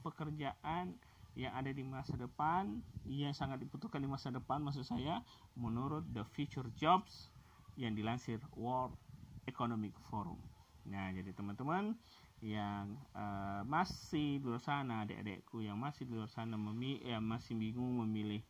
pekerjaan 0.00 0.96
yang 1.36 1.52
ada 1.52 1.68
di 1.68 1.84
masa 1.84 2.16
depan 2.16 2.80
yang 3.04 3.36
sangat 3.36 3.60
dibutuhkan 3.60 4.00
di 4.00 4.08
masa 4.08 4.32
depan 4.32 4.64
maksud 4.64 4.88
saya 4.88 5.20
menurut 5.52 6.08
the 6.16 6.24
future 6.32 6.64
jobs 6.80 7.28
yang 7.76 7.92
dilansir 7.92 8.40
World 8.56 8.96
Economic 9.44 9.92
Forum. 10.08 10.40
Nah, 10.88 11.08
jadi 11.12 11.32
teman-teman 11.32 11.96
yang 12.42 12.98
uh, 13.14 13.62
masih 13.62 14.42
di 14.42 14.44
luar 14.44 14.58
sana, 14.58 15.06
adik-adikku 15.06 15.62
yang 15.62 15.78
masih 15.78 16.10
di 16.10 16.18
luar 16.18 16.26
sana 16.26 16.58
memilih, 16.58 16.98
yang 17.06 17.22
masih 17.22 17.54
bingung 17.54 18.02
memilih 18.02 18.42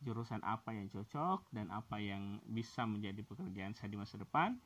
jurusan 0.00 0.40
apa 0.40 0.72
yang 0.72 0.88
cocok 0.88 1.44
dan 1.52 1.68
apa 1.68 2.00
yang 2.00 2.40
bisa 2.48 2.88
menjadi 2.88 3.20
pekerjaan 3.20 3.76
saya 3.76 3.92
di 3.92 4.00
masa 4.00 4.16
depan. 4.16 4.56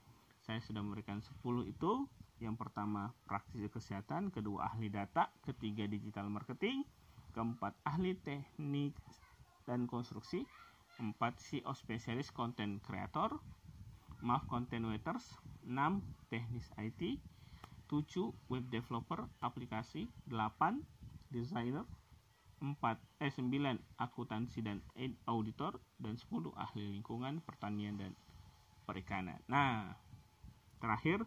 Saya 0.47 0.63
sudah 0.63 0.81
memberikan 0.87 1.19
10 1.19 1.67
itu. 1.67 2.07
Yang 2.41 2.57
pertama 2.57 3.13
praktisi 3.29 3.69
kesehatan, 3.69 4.33
kedua 4.33 4.73
ahli 4.73 4.89
data, 4.89 5.29
ketiga 5.45 5.85
digital 5.85 6.33
marketing, 6.33 6.89
keempat 7.37 7.77
ahli 7.85 8.17
teknik 8.17 8.97
dan 9.69 9.85
konstruksi, 9.85 10.49
empat 10.97 11.37
CEO 11.37 11.69
spesialis 11.77 12.33
content 12.33 12.81
creator, 12.81 13.37
maaf 14.25 14.49
content 14.49 14.89
waiters, 14.89 15.37
6 15.69 16.01
teknis 16.33 16.65
IT, 16.81 17.21
7 17.91 18.31
web 18.47 18.65
developer 18.71 19.27
aplikasi, 19.43 20.07
8 20.31 20.79
designer, 21.35 21.83
4 22.63 22.79
eh 23.19 23.33
9 23.35 23.51
akuntansi 23.99 24.63
dan 24.63 24.79
auditor 25.27 25.83
dan 25.99 26.15
10 26.15 26.55
ahli 26.55 26.95
lingkungan, 26.95 27.43
pertanian 27.43 27.99
dan 27.99 28.15
perikanan. 28.87 29.43
Nah, 29.51 29.99
terakhir 30.79 31.27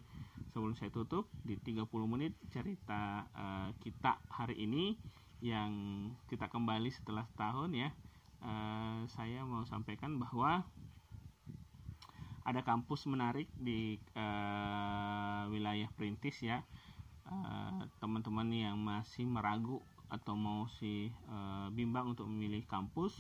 sebelum 0.56 0.74
saya 0.74 0.90
tutup 0.90 1.28
di 1.44 1.60
30 1.60 1.86
menit 2.08 2.34
cerita 2.50 3.28
uh, 3.36 3.70
kita 3.84 4.18
hari 4.32 4.64
ini 4.64 4.98
yang 5.44 5.72
kita 6.32 6.48
kembali 6.50 6.90
setelah 6.90 7.28
setahun 7.28 7.70
ya 7.76 7.90
uh, 8.42 9.06
saya 9.12 9.46
mau 9.46 9.62
sampaikan 9.68 10.18
bahwa 10.18 10.66
ada 12.44 12.62
kampus 12.62 13.08
menarik 13.08 13.48
di 13.56 13.96
uh, 14.16 15.48
wilayah 15.48 15.88
Perintis 15.96 16.44
ya 16.44 16.64
teman-teman 18.04 18.48
uh, 18.52 18.60
yang 18.70 18.78
masih 18.78 19.24
meragu 19.24 19.80
atau 20.12 20.36
mau 20.38 20.68
si 20.78 21.10
uh, 21.32 21.72
bimbang 21.74 22.14
untuk 22.14 22.30
memilih 22.30 22.62
kampus 22.70 23.16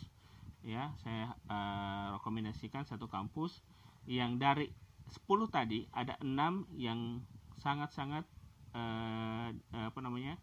ya 0.62 0.94
saya 1.02 1.34
uh, 1.50 2.20
rekomendasikan 2.20 2.86
satu 2.86 3.10
kampus 3.10 3.64
yang 4.06 4.38
dari 4.38 4.70
10 5.12 5.28
tadi 5.52 5.88
ada 5.92 6.20
enam 6.22 6.68
yang 6.76 7.24
sangat-sangat 7.60 8.28
uh, 8.76 9.48
apa 9.72 10.00
namanya 10.04 10.36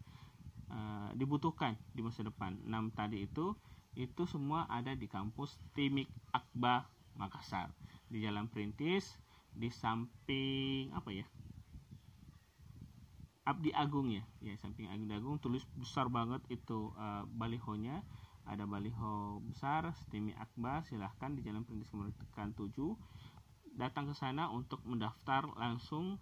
uh, 0.69 1.09
dibutuhkan 1.13 1.77
di 1.93 2.01
masa 2.01 2.25
depan. 2.25 2.57
Enam 2.65 2.89
tadi 2.93 3.25
itu 3.25 3.53
itu 3.97 4.23
semua 4.23 4.65
ada 4.71 4.95
di 4.95 5.05
kampus 5.05 5.59
Timik 5.75 6.07
Akba 6.31 6.87
Makassar 7.19 7.69
di 8.11 8.19
Jalan 8.19 8.51
Perintis 8.51 9.15
di 9.55 9.71
samping 9.71 10.91
apa 10.91 11.09
ya? 11.15 11.25
Abdi 13.47 13.71
Agung 13.73 14.11
ya? 14.11 14.21
Ya 14.43 14.53
samping 14.59 14.91
Abdi 14.91 15.09
Agung 15.15 15.39
tulis 15.39 15.63
besar 15.79 16.11
banget 16.11 16.43
itu 16.51 16.91
uh, 16.99 17.23
balihonya. 17.31 18.03
Ada 18.41 18.65
baliho 18.67 19.39
besar 19.47 19.93
Stimi 20.03 20.35
Akbar 20.35 20.83
silahkan 20.83 21.31
di 21.31 21.45
Jalan 21.45 21.63
Perintis 21.63 21.93
Kemerdekaan 21.93 22.51
7 22.57 22.75
datang 23.75 24.11
ke 24.11 24.15
sana 24.17 24.51
untuk 24.51 24.83
mendaftar 24.83 25.47
langsung 25.55 26.19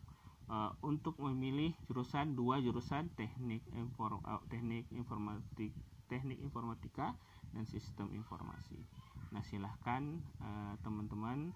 uh, 0.49 0.73
untuk 0.85 1.17
memilih 1.17 1.73
jurusan 1.89 2.37
dua 2.37 2.61
jurusan 2.61 3.09
teknik 3.17 3.65
inform, 3.73 4.21
uh, 4.25 4.41
teknik 4.49 4.85
informatik 4.93 5.73
teknik 6.09 6.41
informatika 6.41 7.13
dan 7.53 7.69
sistem 7.69 8.09
informasi. 8.13 8.81
Nah 9.29 9.45
silahkan 9.45 10.21
uh, 10.41 10.73
teman-teman 10.81 11.53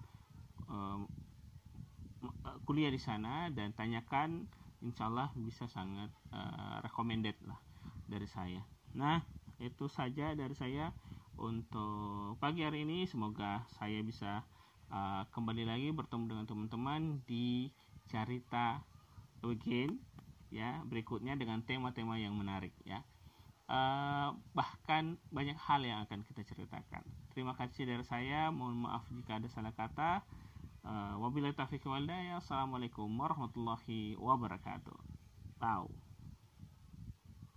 kuliah 2.64 2.88
di 2.88 3.00
sana 3.00 3.52
dan 3.52 3.76
tanyakan, 3.76 4.48
insya 4.80 5.08
Allah 5.12 5.28
bisa 5.36 5.68
sangat 5.68 6.08
uh, 6.32 6.80
recommended 6.80 7.36
lah 7.44 7.60
dari 8.08 8.24
saya. 8.24 8.64
Nah 8.96 9.20
itu 9.60 9.86
saja 9.86 10.32
dari 10.32 10.56
saya 10.56 10.90
untuk 11.36 12.36
pagi 12.40 12.64
hari 12.64 12.88
ini. 12.88 13.04
Semoga 13.04 13.68
saya 13.76 14.00
bisa 14.00 14.42
uh, 14.88 15.22
kembali 15.32 15.64
lagi 15.68 15.88
bertemu 15.92 16.24
dengan 16.30 16.44
teman-teman 16.48 17.02
di 17.28 17.68
cerita 18.08 18.80
weekend 19.44 20.00
ya 20.54 20.80
berikutnya 20.86 21.34
dengan 21.34 21.60
tema-tema 21.66 22.14
yang 22.20 22.36
menarik 22.38 22.72
ya 22.86 23.02
uh, 23.66 24.32
bahkan 24.54 25.18
banyak 25.34 25.58
hal 25.58 25.82
yang 25.82 26.06
akan 26.06 26.22
kita 26.22 26.46
ceritakan 26.46 27.02
terima 27.34 27.58
kasih 27.58 27.84
dari 27.88 28.04
saya 28.06 28.54
mohon 28.54 28.86
maaf 28.86 29.02
jika 29.10 29.42
ada 29.42 29.48
salah 29.50 29.74
kata 29.74 30.22
uh, 30.84 31.16
wabillahi 31.18 31.56
taufiq 31.56 31.84
walhidayah 31.88 32.38
assalamualaikum 32.38 33.08
warahmatullahi 33.08 34.16
wabarakatuh. 34.20 34.96
Tahu 35.58 35.88